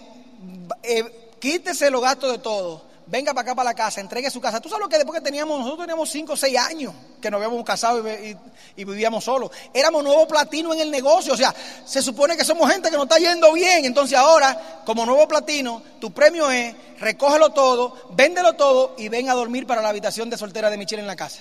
eh, 0.82 1.29
quítese 1.40 1.90
los 1.90 2.00
gastos 2.00 2.30
de 2.30 2.38
todo, 2.38 2.82
venga 3.10 3.34
para 3.34 3.42
acá 3.42 3.54
para 3.54 3.70
la 3.70 3.74
casa, 3.74 4.00
entregue 4.00 4.30
su 4.30 4.40
casa. 4.40 4.60
Tú 4.60 4.68
sabes 4.68 4.82
lo 4.82 4.88
que 4.88 4.96
después 4.96 5.18
que 5.18 5.24
teníamos, 5.24 5.58
nosotros 5.58 5.80
teníamos 5.80 6.08
5 6.10 6.32
o 6.32 6.36
6 6.36 6.58
años 6.58 6.94
que 7.20 7.30
nos 7.30 7.38
habíamos 7.38 7.64
casado 7.64 8.02
y, 8.08 8.36
vivíamos 8.84 9.24
solos. 9.24 9.50
Éramos 9.74 10.04
nuevo 10.04 10.26
platino 10.28 10.72
en 10.72 10.80
el 10.80 10.90
negocio, 10.90 11.34
o 11.34 11.36
sea, 11.36 11.54
se 11.84 12.00
supone 12.00 12.36
que 12.36 12.44
somos 12.44 12.70
gente 12.70 12.90
que 12.90 12.96
nos 12.96 13.04
está 13.04 13.18
yendo 13.18 13.52
bien. 13.52 13.84
Entonces 13.84 14.16
ahora, 14.16 14.82
como 14.86 15.04
nuevo 15.04 15.26
platino, 15.26 15.82
tu 16.00 16.12
premio 16.12 16.50
es, 16.50 16.74
recógelo 16.98 17.50
todo, 17.50 18.10
véndelo 18.12 18.54
todo 18.54 18.94
y 18.96 19.08
ven 19.08 19.28
a 19.28 19.34
dormir 19.34 19.66
para 19.66 19.82
la 19.82 19.88
habitación 19.88 20.30
de 20.30 20.38
soltera 20.38 20.70
de 20.70 20.78
Michelle 20.78 21.02
en 21.02 21.08
la 21.08 21.16
casa. 21.16 21.40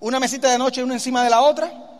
Una 0.00 0.20
mesita 0.20 0.50
de 0.50 0.58
noche 0.58 0.82
una 0.82 0.94
encima 0.94 1.24
de 1.24 1.30
la 1.30 1.40
otra 1.40 1.97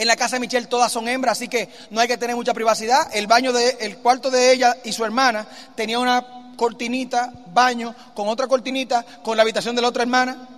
en 0.00 0.06
la 0.06 0.16
casa 0.16 0.36
de 0.36 0.40
Michelle 0.40 0.66
todas 0.66 0.90
son 0.90 1.06
hembras, 1.08 1.32
así 1.32 1.46
que 1.46 1.68
no 1.90 2.00
hay 2.00 2.08
que 2.08 2.16
tener 2.16 2.34
mucha 2.34 2.54
privacidad. 2.54 3.10
El 3.12 3.26
baño 3.26 3.52
de, 3.52 3.76
el 3.80 3.98
cuarto 3.98 4.30
de 4.30 4.50
ella 4.50 4.78
y 4.82 4.94
su 4.94 5.04
hermana 5.04 5.46
tenía 5.76 5.98
una 5.98 6.54
cortinita, 6.56 7.30
baño, 7.52 7.94
con 8.14 8.26
otra 8.26 8.46
cortinita, 8.46 9.04
con 9.22 9.36
la 9.36 9.42
habitación 9.42 9.76
de 9.76 9.82
la 9.82 9.88
otra 9.88 10.02
hermana. 10.02 10.48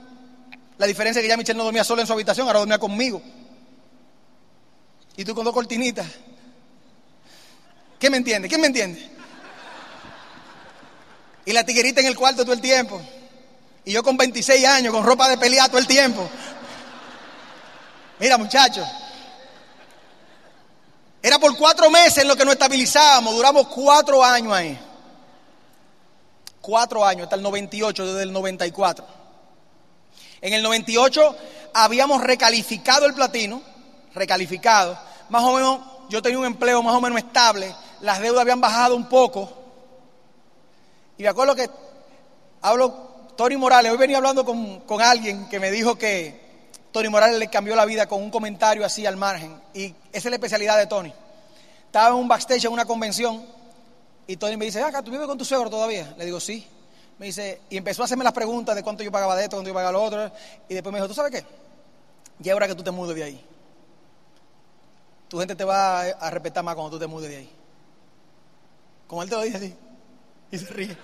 La 0.78 0.86
diferencia 0.86 1.18
es 1.18 1.24
que 1.24 1.28
ya 1.28 1.36
Michelle 1.36 1.58
no 1.58 1.64
dormía 1.64 1.82
sola 1.82 2.02
en 2.02 2.06
su 2.06 2.12
habitación, 2.12 2.46
ahora 2.46 2.60
dormía 2.60 2.78
conmigo. 2.78 3.20
Y 5.16 5.24
tú 5.24 5.34
con 5.34 5.44
dos 5.44 5.52
cortinitas. 5.52 6.06
¿Quién 7.98 8.12
me 8.12 8.18
entiende? 8.18 8.48
¿Quién 8.48 8.60
me 8.60 8.68
entiende? 8.68 9.10
Y 11.46 11.52
la 11.52 11.66
tiguerita 11.66 12.00
en 12.00 12.06
el 12.06 12.16
cuarto 12.16 12.44
todo 12.44 12.54
el 12.54 12.60
tiempo. 12.60 13.02
Y 13.84 13.90
yo 13.90 14.04
con 14.04 14.16
26 14.16 14.64
años, 14.66 14.94
con 14.94 15.04
ropa 15.04 15.28
de 15.28 15.36
pelear 15.36 15.66
todo 15.66 15.78
el 15.78 15.88
tiempo. 15.88 16.30
Mira, 18.20 18.38
muchachos. 18.38 18.86
Era 21.22 21.38
por 21.38 21.56
cuatro 21.56 21.88
meses 21.88 22.18
en 22.18 22.28
lo 22.28 22.36
que 22.36 22.44
nos 22.44 22.54
estabilizábamos. 22.54 23.36
Duramos 23.36 23.68
cuatro 23.68 24.24
años 24.24 24.52
ahí. 24.52 24.78
Cuatro 26.60 27.04
años, 27.04 27.24
hasta 27.24 27.36
el 27.36 27.42
98, 27.42 28.06
desde 28.06 28.22
el 28.24 28.32
94. 28.32 29.06
En 30.40 30.52
el 30.52 30.62
98 30.62 31.36
habíamos 31.74 32.20
recalificado 32.22 33.06
el 33.06 33.14
platino, 33.14 33.62
recalificado. 34.14 34.98
Más 35.28 35.44
o 35.44 35.54
menos, 35.54 35.80
yo 36.08 36.20
tenía 36.20 36.40
un 36.40 36.46
empleo 36.46 36.82
más 36.82 36.94
o 36.94 37.00
menos 37.00 37.18
estable. 37.18 37.72
Las 38.00 38.20
deudas 38.20 38.42
habían 38.42 38.60
bajado 38.60 38.96
un 38.96 39.08
poco. 39.08 39.52
Y 41.18 41.22
me 41.22 41.28
acuerdo 41.28 41.54
que 41.54 41.70
hablo, 42.62 43.28
Tony 43.36 43.56
Morales, 43.56 43.92
hoy 43.92 43.98
venía 43.98 44.16
hablando 44.16 44.44
con, 44.44 44.80
con 44.80 45.00
alguien 45.00 45.48
que 45.48 45.60
me 45.60 45.70
dijo 45.70 45.96
que, 45.96 46.41
Tony 46.92 47.08
Morales 47.08 47.38
le 47.38 47.48
cambió 47.48 47.74
la 47.74 47.86
vida 47.86 48.06
con 48.06 48.22
un 48.22 48.30
comentario 48.30 48.84
así 48.84 49.06
al 49.06 49.16
margen. 49.16 49.60
Y 49.74 49.86
esa 49.86 49.96
es 50.12 50.24
la 50.26 50.36
especialidad 50.36 50.78
de 50.78 50.86
Tony. 50.86 51.12
Estaba 51.86 52.08
en 52.08 52.14
un 52.14 52.28
backstage 52.28 52.66
en 52.66 52.72
una 52.72 52.84
convención 52.84 53.44
y 54.26 54.36
Tony 54.36 54.56
me 54.56 54.66
dice, 54.66 54.82
acá, 54.82 55.02
¿tú 55.02 55.10
vives 55.10 55.26
con 55.26 55.38
tu 55.38 55.44
suegro 55.44 55.70
todavía? 55.70 56.14
Le 56.16 56.24
digo, 56.24 56.38
sí. 56.38 56.66
Me 57.18 57.26
dice, 57.26 57.60
y 57.70 57.76
empezó 57.76 58.02
a 58.02 58.04
hacerme 58.04 58.24
las 58.24 58.32
preguntas 58.32 58.74
de 58.76 58.82
cuánto 58.82 59.02
yo 59.02 59.10
pagaba 59.10 59.36
de 59.36 59.44
esto, 59.44 59.56
cuánto 59.56 59.68
yo 59.68 59.74
pagaba 59.74 59.92
lo 59.92 60.02
otro. 60.02 60.30
Y 60.68 60.74
después 60.74 60.92
me 60.92 60.98
dijo, 60.98 61.08
¿tú 61.08 61.14
sabes 61.14 61.32
qué? 61.32 61.46
Ya 62.38 62.52
es 62.52 62.56
hora 62.56 62.68
que 62.68 62.74
tú 62.74 62.82
te 62.82 62.90
mudes 62.90 63.16
de 63.16 63.24
ahí. 63.24 63.44
Tu 65.28 65.38
gente 65.38 65.54
te 65.54 65.64
va 65.64 66.02
a 66.02 66.30
respetar 66.30 66.62
más 66.62 66.74
cuando 66.74 66.90
tú 66.90 66.98
te 66.98 67.06
mudes 67.06 67.30
de 67.30 67.36
ahí. 67.38 67.50
Como 69.06 69.22
él 69.22 69.28
te 69.28 69.36
lo 69.36 69.42
dice 69.42 69.56
así. 69.56 69.74
Y 70.50 70.58
se 70.58 70.66
ríe. 70.66 70.96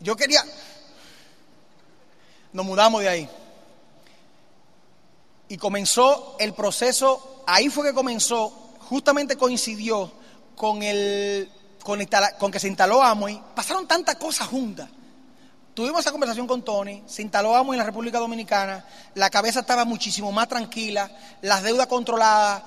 Yo 0.00 0.16
quería, 0.16 0.42
nos 2.54 2.64
mudamos 2.64 3.02
de 3.02 3.08
ahí. 3.08 3.28
Y 5.48 5.58
comenzó 5.58 6.36
el 6.38 6.54
proceso, 6.54 7.42
ahí 7.46 7.68
fue 7.68 7.88
que 7.88 7.92
comenzó, 7.92 8.48
justamente 8.88 9.36
coincidió 9.36 10.10
con, 10.56 10.82
el, 10.82 11.50
con, 11.82 12.50
que 12.50 12.60
se 12.60 12.68
instaló 12.68 13.02
Amway. 13.02 13.42
Pasaron 13.54 13.86
tantas 13.86 14.14
cosas 14.14 14.48
juntas. 14.48 14.88
Tuvimos 15.74 16.00
esa 16.00 16.12
conversación 16.12 16.46
con 16.46 16.62
Tony, 16.62 17.02
se 17.04 17.22
instaló 17.22 17.56
Amway 17.56 17.76
en 17.76 17.80
la 17.80 17.86
República 17.86 18.20
Dominicana, 18.20 18.86
la 19.14 19.28
cabeza 19.28 19.60
estaba 19.60 19.84
muchísimo 19.84 20.30
más 20.30 20.46
tranquila, 20.46 21.10
las 21.42 21.64
deudas 21.64 21.88
controladas, 21.88 22.62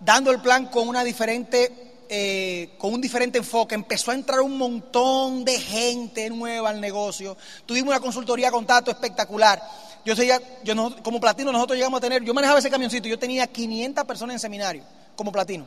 dando 0.00 0.32
el 0.32 0.40
plan 0.40 0.66
con 0.66 0.88
una 0.88 1.04
diferente 1.04 1.87
eh, 2.10 2.74
con 2.78 2.94
un 2.94 3.00
diferente 3.00 3.38
enfoque, 3.38 3.74
empezó 3.74 4.10
a 4.10 4.14
entrar 4.14 4.40
un 4.40 4.56
montón 4.56 5.44
de 5.44 5.60
gente 5.60 6.30
nueva 6.30 6.70
al 6.70 6.80
negocio. 6.80 7.36
Tuvimos 7.66 7.90
una 7.90 8.00
consultoría 8.00 8.50
contacto 8.50 8.90
espectacular. 8.90 9.62
Yo 10.04 10.16
sé 10.16 10.26
yo 10.64 11.02
como 11.02 11.20
platino 11.20 11.52
nosotros 11.52 11.76
llegamos 11.76 11.98
a 11.98 12.00
tener, 12.00 12.22
yo 12.22 12.32
manejaba 12.32 12.60
ese 12.60 12.70
camioncito, 12.70 13.08
yo 13.08 13.18
tenía 13.18 13.46
500 13.46 14.04
personas 14.06 14.34
en 14.34 14.40
seminario 14.40 14.82
como 15.16 15.30
platino. 15.30 15.66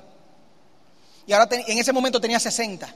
Y 1.28 1.34
ahora 1.34 1.48
en 1.52 1.78
ese 1.78 1.94
momento 1.94 2.20
tenía 2.20 2.40
60. 2.40 2.92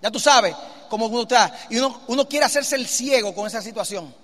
Ya 0.00 0.10
tú 0.10 0.18
sabes 0.18 0.56
cómo 0.88 1.06
uno 1.06 1.22
está. 1.22 1.54
Y 1.68 1.78
uno, 1.78 2.28
quiere 2.28 2.46
hacerse 2.46 2.76
el 2.76 2.86
ciego 2.86 3.34
con 3.34 3.46
esa 3.46 3.60
situación. 3.60 4.14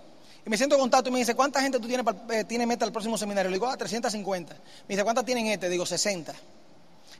Y 0.46 0.48
me 0.50 0.56
siento 0.56 0.76
en 0.76 0.80
contacto 0.80 1.10
y 1.10 1.12
me 1.12 1.18
dice, 1.18 1.34
¿cuánta 1.34 1.60
gente 1.60 1.78
tú 1.78 1.86
tienes, 1.86 2.06
eh, 2.30 2.44
tiene 2.44 2.66
meta 2.66 2.84
al 2.84 2.92
próximo 2.92 3.18
seminario? 3.18 3.50
Le 3.50 3.56
digo, 3.56 3.66
ah, 3.66 3.76
350. 3.76 4.54
Me 4.54 4.60
dice, 4.88 5.04
¿cuántas 5.04 5.24
tienen 5.24 5.46
este? 5.48 5.68
Digo, 5.68 5.84
60 5.84 6.34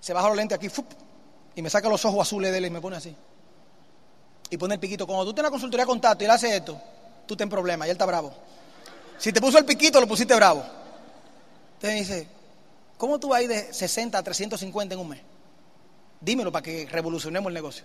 se 0.02 0.12
baja 0.12 0.26
los 0.26 0.36
lentes 0.36 0.56
aquí 0.56 0.68
y 1.54 1.62
me 1.62 1.70
saca 1.70 1.88
los 1.88 2.04
ojos 2.04 2.26
azules 2.26 2.50
de 2.50 2.58
él 2.58 2.66
y 2.66 2.70
me 2.70 2.80
pone 2.80 2.96
así. 2.96 3.14
Y 4.50 4.56
pone 4.56 4.74
el 4.74 4.80
piquito. 4.80 5.06
Cuando 5.06 5.24
tú 5.24 5.32
tienes 5.32 5.48
una 5.48 5.50
consultoría 5.52 5.84
de 5.84 5.86
contacto 5.86 6.24
y 6.24 6.26
él 6.26 6.30
hace 6.32 6.56
esto, 6.56 6.78
tú 7.24 7.36
ten 7.36 7.48
problema 7.48 7.86
y 7.86 7.90
él 7.90 7.94
está 7.94 8.04
bravo. 8.04 8.34
Si 9.16 9.32
te 9.32 9.40
puso 9.40 9.58
el 9.58 9.64
piquito, 9.64 10.00
lo 10.00 10.08
pusiste 10.08 10.34
bravo. 10.34 10.64
Entonces 11.74 12.00
dice, 12.00 12.28
¿cómo 12.98 13.20
tú 13.20 13.28
vas 13.28 13.38
a 13.38 13.42
ir 13.44 13.48
de 13.48 13.72
60 13.72 14.18
a 14.18 14.22
350 14.24 14.92
en 14.92 15.00
un 15.00 15.08
mes? 15.08 15.20
Dímelo 16.20 16.50
para 16.50 16.64
que 16.64 16.88
revolucionemos 16.90 17.48
el 17.48 17.54
negocio. 17.54 17.84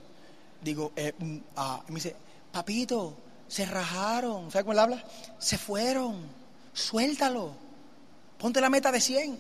Digo, 0.60 0.93
eh, 0.95 1.13
mm, 1.15 1.38
ah. 1.56 1.84
y 1.88 1.91
me 1.91 1.97
dice, 1.97 2.15
papito, 2.51 3.15
se 3.47 3.63
rajaron. 3.63 4.49
¿Sabes 4.49 4.63
cómo 4.63 4.73
él 4.73 4.80
habla? 4.80 5.03
Se 5.38 5.60
fueron. 5.60 6.25
Suéltalo. 6.73 7.51
Ponte 8.39 8.60
la 8.60 8.71
meta 8.71 8.91
de 8.91 9.01
100. 9.01 9.38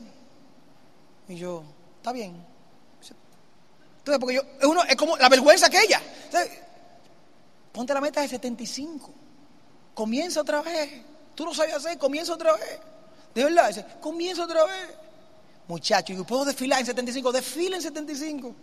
Y 1.29 1.35
yo, 1.37 1.63
está 1.97 2.11
bien. 2.11 2.56
Entonces, 4.07 4.19
porque 4.19 4.35
yo, 4.35 4.69
uno, 4.69 4.83
es 4.83 4.95
como 4.95 5.17
la 5.17 5.27
vergüenza 5.29 5.67
aquella. 5.67 6.01
ponte 7.71 7.93
la 7.93 8.01
meta 8.01 8.21
de 8.21 8.27
75. 8.27 9.13
Comienza 9.93 10.41
otra 10.41 10.61
vez. 10.61 10.89
Tú 11.35 11.45
no 11.45 11.53
sabes 11.53 11.75
hacer, 11.75 11.97
comienza 11.97 12.33
otra 12.33 12.53
vez. 12.53 12.79
De 13.35 13.43
verdad, 13.43 13.67
dice, 13.67 13.85
comienza 14.01 14.43
otra 14.43 14.63
vez. 14.65 14.89
Muchachos, 15.67 16.15
yo 16.15 16.23
puedo 16.23 16.45
desfilar 16.45 16.79
en 16.79 16.85
75, 16.85 17.31
desfila 17.31 17.75
en 17.75 17.81
75. 17.81 18.55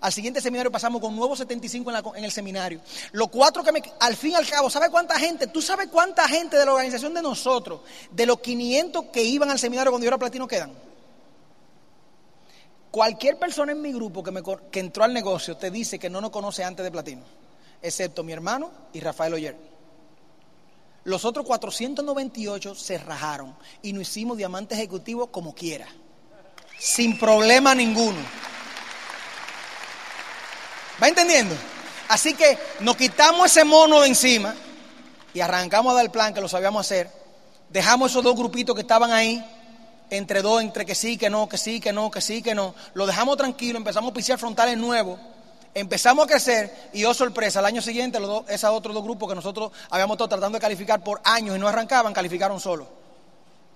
Al 0.00 0.12
siguiente 0.12 0.40
seminario 0.40 0.70
pasamos 0.70 1.00
con 1.00 1.14
nuevos 1.16 1.38
75 1.38 1.90
en, 1.90 1.94
la- 1.94 2.18
en 2.18 2.24
el 2.24 2.30
seminario. 2.32 2.80
Los 3.12 3.28
cuatro 3.28 3.62
que 3.62 3.72
me... 3.72 3.80
Al 4.00 4.16
fin 4.16 4.32
y 4.32 4.34
al 4.34 4.46
cabo, 4.48 4.68
¿sabe 4.68 4.90
cuánta 4.90 5.18
gente? 5.18 5.46
¿Tú 5.46 5.62
sabes 5.62 5.88
cuánta 5.88 6.28
gente 6.28 6.56
de 6.56 6.66
la 6.66 6.72
organización 6.72 7.14
de 7.14 7.22
nosotros, 7.22 7.80
de 8.10 8.26
los 8.26 8.40
500 8.40 9.06
que 9.12 9.22
iban 9.22 9.50
al 9.50 9.58
seminario 9.60 9.90
cuando 9.92 10.04
yo 10.04 10.08
era 10.08 10.18
platino, 10.18 10.46
quedan? 10.46 10.72
Cualquier 12.92 13.38
persona 13.38 13.72
en 13.72 13.80
mi 13.80 13.90
grupo 13.90 14.22
que, 14.22 14.80
entró 14.80 15.02
al 15.02 15.14
negocio 15.14 15.56
te 15.56 15.70
dice 15.70 15.98
que 15.98 16.10
no 16.10 16.20
nos 16.20 16.30
conoce 16.30 16.62
antes 16.62 16.84
de 16.84 16.90
platino, 16.90 17.22
excepto 17.80 18.22
mi 18.22 18.34
hermano 18.34 18.70
y 18.92 19.00
Rafael 19.00 19.32
Oyer. 19.32 19.56
Los 21.04 21.24
otros 21.24 21.46
498 21.46 22.74
se 22.74 22.98
rajaron 22.98 23.56
y 23.80 23.94
nos 23.94 24.02
hicimos 24.02 24.36
diamante 24.36 24.74
ejecutivo 24.74 25.28
como 25.28 25.54
quiera, 25.54 25.88
sin 26.78 27.18
problema 27.18 27.74
ninguno. 27.74 28.18
¿Va 31.02 31.08
entendiendo? 31.08 31.54
Así 32.08 32.34
que 32.34 32.58
nos 32.80 32.98
quitamos 32.98 33.46
ese 33.46 33.64
mono 33.64 34.02
de 34.02 34.08
encima 34.08 34.54
y 35.32 35.40
arrancamos 35.40 35.92
a 35.92 35.96
dar 35.96 36.12
plan 36.12 36.34
que 36.34 36.42
lo 36.42 36.48
sabíamos 36.48 36.84
hacer. 36.84 37.10
Dejamos 37.70 38.10
esos 38.10 38.22
dos 38.22 38.36
grupitos 38.36 38.74
que 38.74 38.82
estaban 38.82 39.12
ahí, 39.12 39.42
entre 40.12 40.42
dos, 40.42 40.60
entre 40.60 40.84
que 40.84 40.94
sí, 40.94 41.16
que 41.16 41.30
no, 41.30 41.48
que 41.48 41.56
sí, 41.56 41.80
que 41.80 41.90
no, 41.90 42.10
que 42.10 42.20
sí, 42.20 42.42
que 42.42 42.54
no. 42.54 42.74
Lo 42.92 43.06
dejamos 43.06 43.38
tranquilo, 43.38 43.78
empezamos 43.78 44.10
a 44.10 44.14
pisar 44.14 44.38
frontales 44.38 44.76
nuevos, 44.76 45.18
empezamos 45.72 46.26
a 46.26 46.28
crecer 46.28 46.90
y 46.92 47.02
oh 47.04 47.14
sorpresa, 47.14 47.60
al 47.60 47.64
año 47.64 47.80
siguiente 47.80 48.20
los 48.20 48.28
dos, 48.28 48.44
esos 48.48 48.70
otros 48.70 48.94
dos 48.94 49.02
grupos 49.02 49.30
que 49.30 49.34
nosotros 49.34 49.72
habíamos 49.88 50.16
estado 50.16 50.28
tratando 50.28 50.58
de 50.58 50.60
calificar 50.60 51.02
por 51.02 51.22
años 51.24 51.56
y 51.56 51.58
no 51.58 51.66
arrancaban, 51.66 52.12
calificaron 52.12 52.60
solos. 52.60 52.88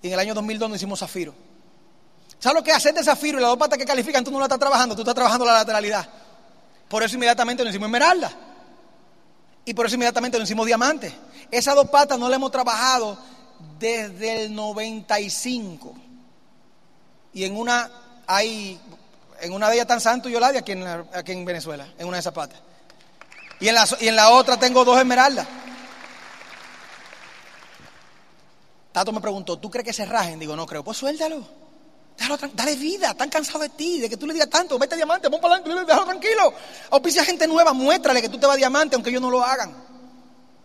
Y 0.03 0.09
en 0.09 0.13
el 0.13 0.19
año 0.19 0.35
2002 0.35 0.69
nos 0.69 0.77
hicimos 0.77 0.99
Zafiro. 0.99 1.35
¿Sabes 2.39 2.55
lo 2.55 2.63
que 2.63 2.71
hacer 2.71 2.93
de 2.93 3.03
Zafiro 3.03 3.39
y 3.39 3.41
las 3.41 3.49
dos 3.49 3.59
patas 3.59 3.79
que 3.79 3.87
califican? 3.87 4.23
Tú 4.23 4.31
no 4.31 4.39
la 4.39 4.45
estás 4.45 4.59
trabajando, 4.59 4.95
tú 4.95 5.01
estás 5.01 5.15
trabajando 5.15 5.47
la 5.47 5.55
lateralidad. 5.55 6.07
Por 6.87 7.03
eso 7.03 7.15
inmediatamente 7.15 7.65
nos 7.65 7.71
hicimos 7.71 7.87
esmeralda. 7.87 8.31
Y 9.65 9.73
por 9.73 9.87
eso 9.87 9.95
inmediatamente 9.95 10.39
nos 10.39 10.47
hicimos 10.47 10.67
diamante. 10.67 11.15
Esas 11.51 11.75
dos 11.75 11.89
patas 11.89 12.19
no 12.19 12.29
las 12.29 12.37
hemos 12.37 12.51
trabajado 12.51 13.19
desde 13.79 14.45
el 14.45 14.55
95. 14.55 15.95
Y 17.37 17.45
en 17.45 17.55
una 17.55 17.91
hay, 18.27 18.81
en 19.43 19.53
una 19.53 19.69
de 19.69 19.75
ellas 19.75 19.83
están 19.83 20.01
Santo 20.01 20.31
y 20.31 20.35
Oladia 20.35 20.61
aquí 20.61 20.73
en, 20.73 20.87
aquí 20.87 21.33
en 21.33 21.45
Venezuela, 21.45 21.87
en 21.99 22.09
una 22.09 22.17
de 22.17 22.21
esas. 22.23 22.33
Y 23.61 23.69
en, 23.69 23.75
la, 23.75 23.87
y 24.01 24.09
en 24.09 24.17
la 24.17 24.31
otra 24.31 24.57
tengo 24.57 24.87
dos 24.87 24.99
esmeraldas. 24.99 25.47
Tato 28.91 29.13
me 29.13 29.21
preguntó, 29.21 29.59
¿tú 29.59 29.71
crees 29.71 29.85
que 29.85 29.93
se 29.93 30.07
rajen? 30.07 30.39
Digo, 30.39 30.57
no 30.57 30.65
creo. 30.65 30.83
Pues 30.83 30.97
suéltalo. 30.97 31.47
Déjalo 32.17 32.39
dale 32.55 32.75
vida, 32.75 33.11
están 33.11 33.29
cansados 33.29 33.61
de 33.61 33.69
ti, 33.69 34.01
de 34.01 34.09
que 34.09 34.17
tú 34.17 34.27
le 34.27 34.33
digas 34.33 34.49
tanto, 34.49 34.79
vete 34.79 34.97
diamante, 34.97 35.29
pon 35.29 35.39
para 35.39 35.57
adelante, 35.57 35.85
déjalo 35.85 36.07
tranquilo. 36.07 36.55
Auspicia 36.89 37.23
gente 37.23 37.47
nueva, 37.47 37.75
muéstrale 37.75 38.23
que 38.23 38.31
tú 38.31 38.39
te 38.39 38.47
vas 38.47 38.57
diamante 38.57 38.95
aunque 38.95 39.11
ellos 39.11 39.21
no 39.21 39.31
lo 39.31 39.45
hagan. 39.45 39.77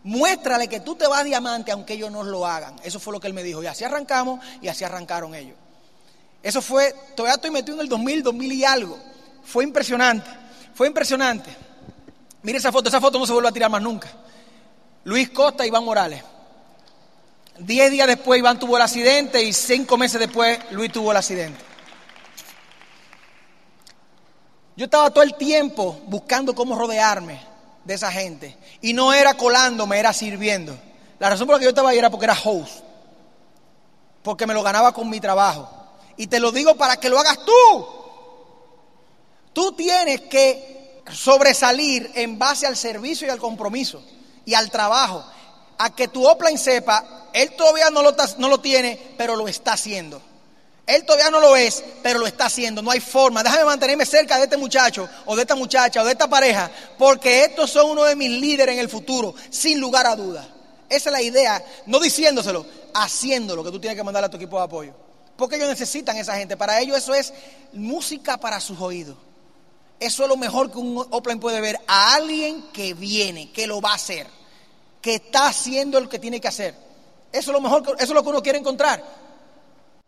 Muéstrale 0.04 0.70
que 0.70 0.80
tú 0.80 0.96
te 0.96 1.06
vas 1.06 1.26
diamante 1.26 1.74
aunque 1.74 1.96
ellos 1.96 2.14
no 2.14 2.24
lo 2.24 2.48
hagan. 2.48 2.78
Eso 2.82 2.98
fue 2.98 3.12
lo 3.12 3.20
que 3.20 3.28
él 3.28 3.34
me 3.34 3.44
dijo. 3.44 3.62
Y 3.62 3.68
así 3.68 3.84
arrancamos 3.84 4.40
y 4.62 4.70
así 4.70 4.86
arrancaron 4.86 5.36
ellos. 5.36 5.58
Eso 6.44 6.62
fue, 6.62 6.96
todavía 7.16 7.36
estoy 7.36 7.52
metido 7.52 7.76
en 7.76 7.82
el 7.82 7.90
2000, 7.90 8.24
2000 8.24 8.52
y 8.52 8.66
algo. 8.66 9.00
Fue 9.44 9.64
impresionante, 9.64 10.30
fue 10.74 10.88
impresionante. 10.88 11.56
Mire 12.42 12.58
esa 12.58 12.72
foto, 12.72 12.90
esa 12.90 13.00
foto 13.00 13.20
no 13.20 13.28
se 13.28 13.34
vuelve 13.34 13.50
a 13.50 13.52
tirar 13.52 13.70
más 13.70 13.82
nunca. 13.82 14.10
Luis 15.04 15.30
Costa 15.30 15.66
Iván 15.66 15.84
Morales. 15.84 16.24
Diez 17.60 17.92
días 17.92 18.08
después 18.08 18.40
Iván 18.40 18.58
tuvo 18.58 18.78
el 18.78 18.84
accidente 18.84 19.44
y 19.44 19.54
cinco 19.54 19.98
meses 19.98 20.20
después 20.20 20.60
Luis 20.72 20.92
tuvo 20.92 21.12
el 21.12 21.18
accidente. 21.18 21.60
Yo 24.76 24.86
estaba 24.86 25.12
todo 25.12 25.24
el 25.24 25.36
tiempo 25.36 26.02
buscando 26.08 26.56
cómo 26.56 26.76
rodearme 26.76 27.40
de 27.84 27.94
esa 27.94 28.12
gente. 28.12 28.58
Y 28.82 28.94
no 28.94 29.14
era 29.14 29.36
colándome, 29.36 30.00
era 30.00 30.14
sirviendo. 30.14 30.78
La 31.20 31.30
razón 31.30 31.46
por 31.46 31.56
la 31.56 31.60
que 31.60 31.66
yo 31.66 31.70
estaba 31.70 31.92
ahí 31.92 32.00
era 32.00 32.10
porque 32.10 32.26
era 32.26 32.38
host. 32.44 32.84
Porque 34.24 34.48
me 34.48 34.54
lo 34.54 34.64
ganaba 34.64 34.94
con 34.94 35.10
mi 35.10 35.20
trabajo. 35.20 35.70
Y 36.22 36.28
te 36.28 36.40
lo 36.40 36.52
digo 36.52 36.76
para 36.76 36.98
que 36.98 37.10
lo 37.10 37.20
hagas 37.20 37.40
tú. 37.44 37.88
Tú 39.54 39.72
tienes 39.72 40.22
que 40.22 41.02
sobresalir 41.12 42.12
en 42.14 42.38
base 42.38 42.68
al 42.68 42.78
servicio 42.78 43.26
y 43.26 43.32
al 43.32 43.40
compromiso 43.40 44.04
y 44.46 44.54
al 44.54 44.70
trabajo. 44.70 45.26
A 45.80 45.96
que 45.96 46.10
tu 46.10 46.24
offline 46.24 46.60
sepa, 46.60 47.30
él 47.34 47.56
todavía 47.56 47.90
no 47.90 48.04
lo, 48.04 48.16
no 48.38 48.50
lo 48.50 48.60
tiene, 48.60 49.16
pero 49.18 49.36
lo 49.36 49.48
está 49.48 49.74
haciendo. 49.74 50.22
Él 50.86 51.06
todavía 51.06 51.32
no 51.32 51.40
lo 51.40 51.56
es, 51.56 51.84
pero 52.04 52.20
lo 52.20 52.28
está 52.28 52.46
haciendo. 52.46 52.84
No 52.84 52.92
hay 52.92 53.00
forma. 53.00 53.42
Déjame 53.42 53.66
mantenerme 53.66 54.06
cerca 54.06 54.38
de 54.38 54.44
este 54.44 54.58
muchacho 54.58 55.10
o 55.26 55.36
de 55.36 55.42
esta 55.42 55.56
muchacha 55.56 56.04
o 56.04 56.06
de 56.06 56.12
esta 56.12 56.30
pareja, 56.30 56.70
porque 57.00 57.46
estos 57.46 57.72
son 57.72 57.90
uno 57.90 58.04
de 58.04 58.16
mis 58.16 58.30
líderes 58.30 58.76
en 58.76 58.80
el 58.80 58.90
futuro, 58.90 59.34
sin 59.50 59.80
lugar 59.80 60.06
a 60.06 60.16
dudas. 60.16 60.46
Esa 60.88 61.10
es 61.10 61.14
la 61.14 61.22
idea, 61.24 61.66
no 61.88 62.00
diciéndoselo, 62.00 62.64
haciéndolo, 62.94 63.64
que 63.64 63.72
tú 63.72 63.80
tienes 63.80 63.98
que 63.98 64.04
mandarle 64.04 64.28
a 64.28 64.30
tu 64.30 64.38
equipo 64.38 64.60
de 64.60 64.66
apoyo. 64.66 65.11
Porque 65.38 65.56
ellos 65.56 65.70
necesitan 65.70 66.18
esa 66.18 66.36
gente. 66.36 66.58
Para 66.58 66.80
ellos 66.80 66.98
eso 66.98 67.14
es 67.14 67.34
música 67.74 68.38
para 68.38 68.60
sus 68.60 68.80
oídos. 68.80 69.18
Eso 70.00 70.24
es 70.24 70.30
lo 70.30 70.38
mejor 70.38 70.72
que 70.72 70.78
un 70.78 71.06
offline 71.12 71.40
puede 71.40 71.62
ver. 71.62 71.80
A 71.88 72.16
alguien 72.16 72.64
que 72.74 72.94
viene, 72.94 73.52
que 73.52 73.68
lo 73.68 73.82
va 73.82 73.92
a 73.92 73.96
hacer, 73.96 74.28
que 75.02 75.16
está 75.16 75.48
haciendo 75.48 76.00
lo 76.00 76.10
que 76.10 76.20
tiene 76.20 76.42
que 76.42 76.48
hacer. 76.48 76.76
Eso 77.32 77.52
es 77.52 77.54
lo 77.54 77.62
mejor, 77.62 77.84
que- 77.84 77.92
eso 77.94 78.04
es 78.04 78.10
lo 78.12 78.24
que 78.24 78.30
uno 78.30 78.44
quiere 78.44 78.60
encontrar. 78.60 79.04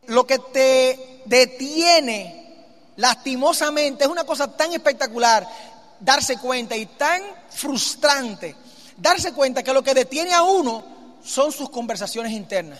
Lo 0.08 0.28
que 0.28 0.40
te 0.40 1.22
detiene 1.26 2.66
lastimosamente 2.98 4.04
es 4.04 4.10
una 4.10 4.24
cosa 4.24 4.56
tan 4.56 4.74
espectacular 4.74 5.48
darse 6.00 6.38
cuenta 6.38 6.76
y 6.76 6.86
tan 6.86 7.22
frustrante 7.50 8.56
darse 8.98 9.34
cuenta 9.34 9.64
que 9.64 9.74
lo 9.74 9.84
que 9.84 9.94
detiene 9.94 10.34
a 10.34 10.44
uno 10.44 10.84
son 11.24 11.52
sus 11.52 11.70
conversaciones 11.70 12.32
internas. 12.32 12.80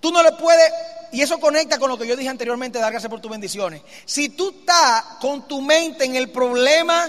Tú 0.00 0.12
no 0.12 0.22
le 0.22 0.32
puedes, 0.32 0.72
y 1.12 1.22
eso 1.22 1.40
conecta 1.40 1.78
con 1.78 1.88
lo 1.88 1.98
que 1.98 2.06
yo 2.06 2.16
dije 2.16 2.28
anteriormente, 2.28 2.78
dar 2.78 2.92
gracias 2.92 3.10
por 3.10 3.20
tus 3.20 3.30
bendiciones. 3.30 3.82
Si 4.04 4.28
tú 4.28 4.50
estás 4.50 5.02
con 5.20 5.48
tu 5.48 5.60
mente 5.60 6.04
en 6.04 6.16
el 6.16 6.30
problema 6.30 7.08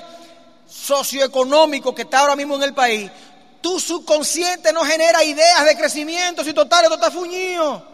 socioeconómico 0.68 1.94
que 1.94 2.04
está 2.04 2.20
ahora 2.20 2.36
mismo 2.36 2.56
en 2.56 2.64
el 2.64 2.74
país, 2.74 3.12
tu 3.62 3.80
subconsciente 3.80 4.72
no 4.74 4.84
genera 4.86 5.24
ideas 5.24 5.66
de 5.66 5.78
crecimiento, 5.78 6.44
si 6.44 6.54
total 6.54 6.86
esto 6.86 6.96
está 6.96 7.12
fuñido. 7.12 7.90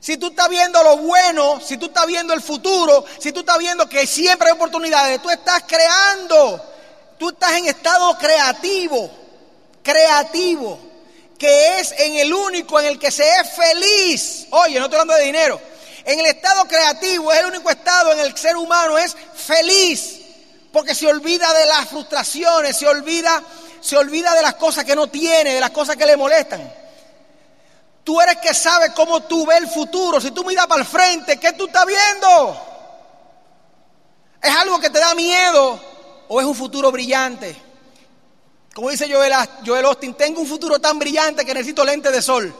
Si 0.00 0.16
tú 0.16 0.28
estás 0.28 0.48
viendo 0.48 0.82
lo 0.82 0.98
bueno, 0.98 1.60
si 1.60 1.76
tú 1.76 1.86
estás 1.86 2.06
viendo 2.06 2.32
el 2.32 2.40
futuro, 2.40 3.04
si 3.18 3.32
tú 3.32 3.40
estás 3.40 3.58
viendo 3.58 3.88
que 3.88 4.06
siempre 4.06 4.48
hay 4.48 4.54
oportunidades, 4.54 5.20
tú 5.20 5.28
estás 5.28 5.64
creando, 5.66 6.64
tú 7.18 7.30
estás 7.30 7.52
en 7.54 7.66
estado 7.66 8.16
creativo, 8.16 9.10
creativo, 9.82 10.78
que 11.38 11.78
es 11.78 11.92
en 11.92 12.16
el 12.16 12.34
único 12.34 12.80
en 12.80 12.86
el 12.86 12.98
que 12.98 13.10
se 13.10 13.22
es 13.22 13.50
feliz. 13.50 14.46
Oye, 14.50 14.78
no 14.78 14.86
estoy 14.86 15.00
hablando 15.00 15.14
de 15.14 15.24
dinero. 15.26 15.60
En 16.04 16.18
el 16.18 16.26
estado 16.26 16.64
creativo 16.66 17.32
es 17.32 17.38
el 17.38 17.46
único 17.46 17.70
estado 17.70 18.12
en 18.12 18.18
el 18.20 18.34
que 18.34 18.40
ser 18.40 18.56
humano 18.56 18.98
es 18.98 19.16
feliz, 19.34 20.20
porque 20.72 20.94
se 20.94 21.06
olvida 21.06 21.52
de 21.52 21.66
las 21.66 21.88
frustraciones, 21.88 22.76
se 22.76 22.88
olvida, 22.88 23.42
se 23.80 23.96
olvida 23.96 24.34
de 24.34 24.42
las 24.42 24.54
cosas 24.54 24.84
que 24.84 24.96
no 24.96 25.06
tiene, 25.06 25.54
de 25.54 25.60
las 25.60 25.70
cosas 25.70 25.96
que 25.96 26.06
le 26.06 26.16
molestan. 26.16 26.72
Tú 28.02 28.20
eres 28.20 28.38
que 28.38 28.54
sabe 28.54 28.92
cómo 28.94 29.20
tú 29.24 29.44
ves 29.46 29.58
el 29.58 29.68
futuro. 29.68 30.20
Si 30.20 30.30
tú 30.30 30.42
miras 30.44 30.66
para 30.66 30.80
el 30.80 30.88
frente, 30.88 31.38
¿qué 31.38 31.52
tú 31.52 31.66
estás 31.66 31.84
viendo? 31.84 32.66
¿Es 34.42 34.56
algo 34.56 34.80
que 34.80 34.88
te 34.88 34.98
da 34.98 35.14
miedo 35.14 35.78
o 36.28 36.40
es 36.40 36.46
un 36.46 36.54
futuro 36.54 36.90
brillante? 36.90 37.67
Como 38.78 38.90
dice 38.90 39.12
Joel, 39.12 39.32
Joel 39.66 39.86
Austin, 39.86 40.14
tengo 40.14 40.40
un 40.40 40.46
futuro 40.46 40.78
tan 40.78 41.00
brillante 41.00 41.44
que 41.44 41.52
necesito 41.52 41.84
lentes 41.84 42.12
de 42.12 42.22
sol 42.22 42.54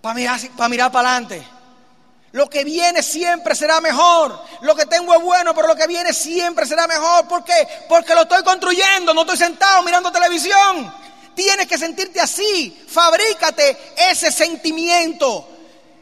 para 0.00 0.12
mirar, 0.12 0.40
para 0.56 0.68
mirar 0.68 0.90
para 0.90 1.08
adelante. 1.08 1.46
Lo 2.32 2.50
que 2.50 2.64
viene 2.64 3.00
siempre 3.00 3.54
será 3.54 3.80
mejor. 3.80 4.36
Lo 4.62 4.74
que 4.74 4.86
tengo 4.86 5.14
es 5.14 5.22
bueno, 5.22 5.54
pero 5.54 5.68
lo 5.68 5.76
que 5.76 5.86
viene 5.86 6.12
siempre 6.12 6.66
será 6.66 6.88
mejor. 6.88 7.28
¿Por 7.28 7.44
qué? 7.44 7.68
Porque 7.88 8.12
lo 8.12 8.22
estoy 8.22 8.42
construyendo, 8.42 9.14
no 9.14 9.20
estoy 9.20 9.36
sentado 9.36 9.84
mirando 9.84 10.10
televisión. 10.10 10.92
Tienes 11.32 11.68
que 11.68 11.78
sentirte 11.78 12.20
así. 12.20 12.76
Fabrícate 12.88 13.78
ese 14.10 14.32
sentimiento. 14.32 15.46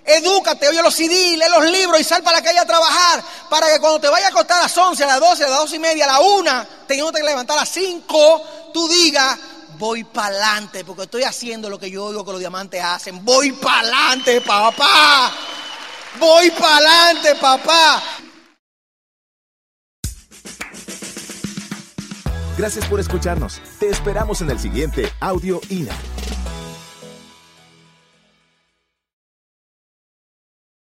Edúcate, 0.08 0.66
oye 0.66 0.82
los 0.82 0.94
CD, 0.94 1.36
lee 1.36 1.44
los 1.50 1.70
libros 1.70 2.00
y 2.00 2.04
sal 2.04 2.22
para 2.22 2.38
la 2.38 2.42
calle 2.42 2.58
a 2.58 2.64
trabajar. 2.64 3.22
Para 3.50 3.66
que 3.70 3.78
cuando 3.78 4.00
te 4.00 4.08
vayas 4.08 4.28
a 4.28 4.30
acostar 4.30 4.58
a 4.58 4.62
las 4.62 4.76
11, 4.76 5.04
a 5.04 5.06
las 5.06 5.20
12, 5.20 5.44
a 5.44 5.48
las 5.48 5.58
12 5.58 5.76
y 5.76 5.78
media, 5.78 6.04
a 6.06 6.12
la 6.12 6.20
1, 6.20 6.66
teniéndote 6.86 7.20
que 7.20 7.26
levantar 7.26 7.58
a 7.58 7.60
las 7.60 7.68
5, 7.68 8.70
tú 8.72 8.88
digas, 8.88 9.38
voy 9.76 10.04
para 10.04 10.28
adelante 10.28 10.82
porque 10.84 11.02
estoy 11.02 11.24
haciendo 11.24 11.68
lo 11.68 11.78
que 11.78 11.90
yo 11.90 12.06
oigo 12.06 12.24
que 12.24 12.32
los 12.32 12.40
diamantes 12.40 12.82
hacen. 12.82 13.22
Voy 13.22 13.52
para 13.52 13.80
adelante, 13.80 14.40
papá. 14.40 15.30
Voy 16.18 16.50
para 16.52 16.76
adelante, 16.76 17.34
papá. 17.34 18.02
Gracias 22.56 22.86
por 22.86 22.98
escucharnos. 22.98 23.60
Te 23.78 23.88
esperamos 23.90 24.40
en 24.40 24.50
el 24.50 24.58
siguiente 24.58 25.12
Audio 25.20 25.60
INA. 25.68 25.94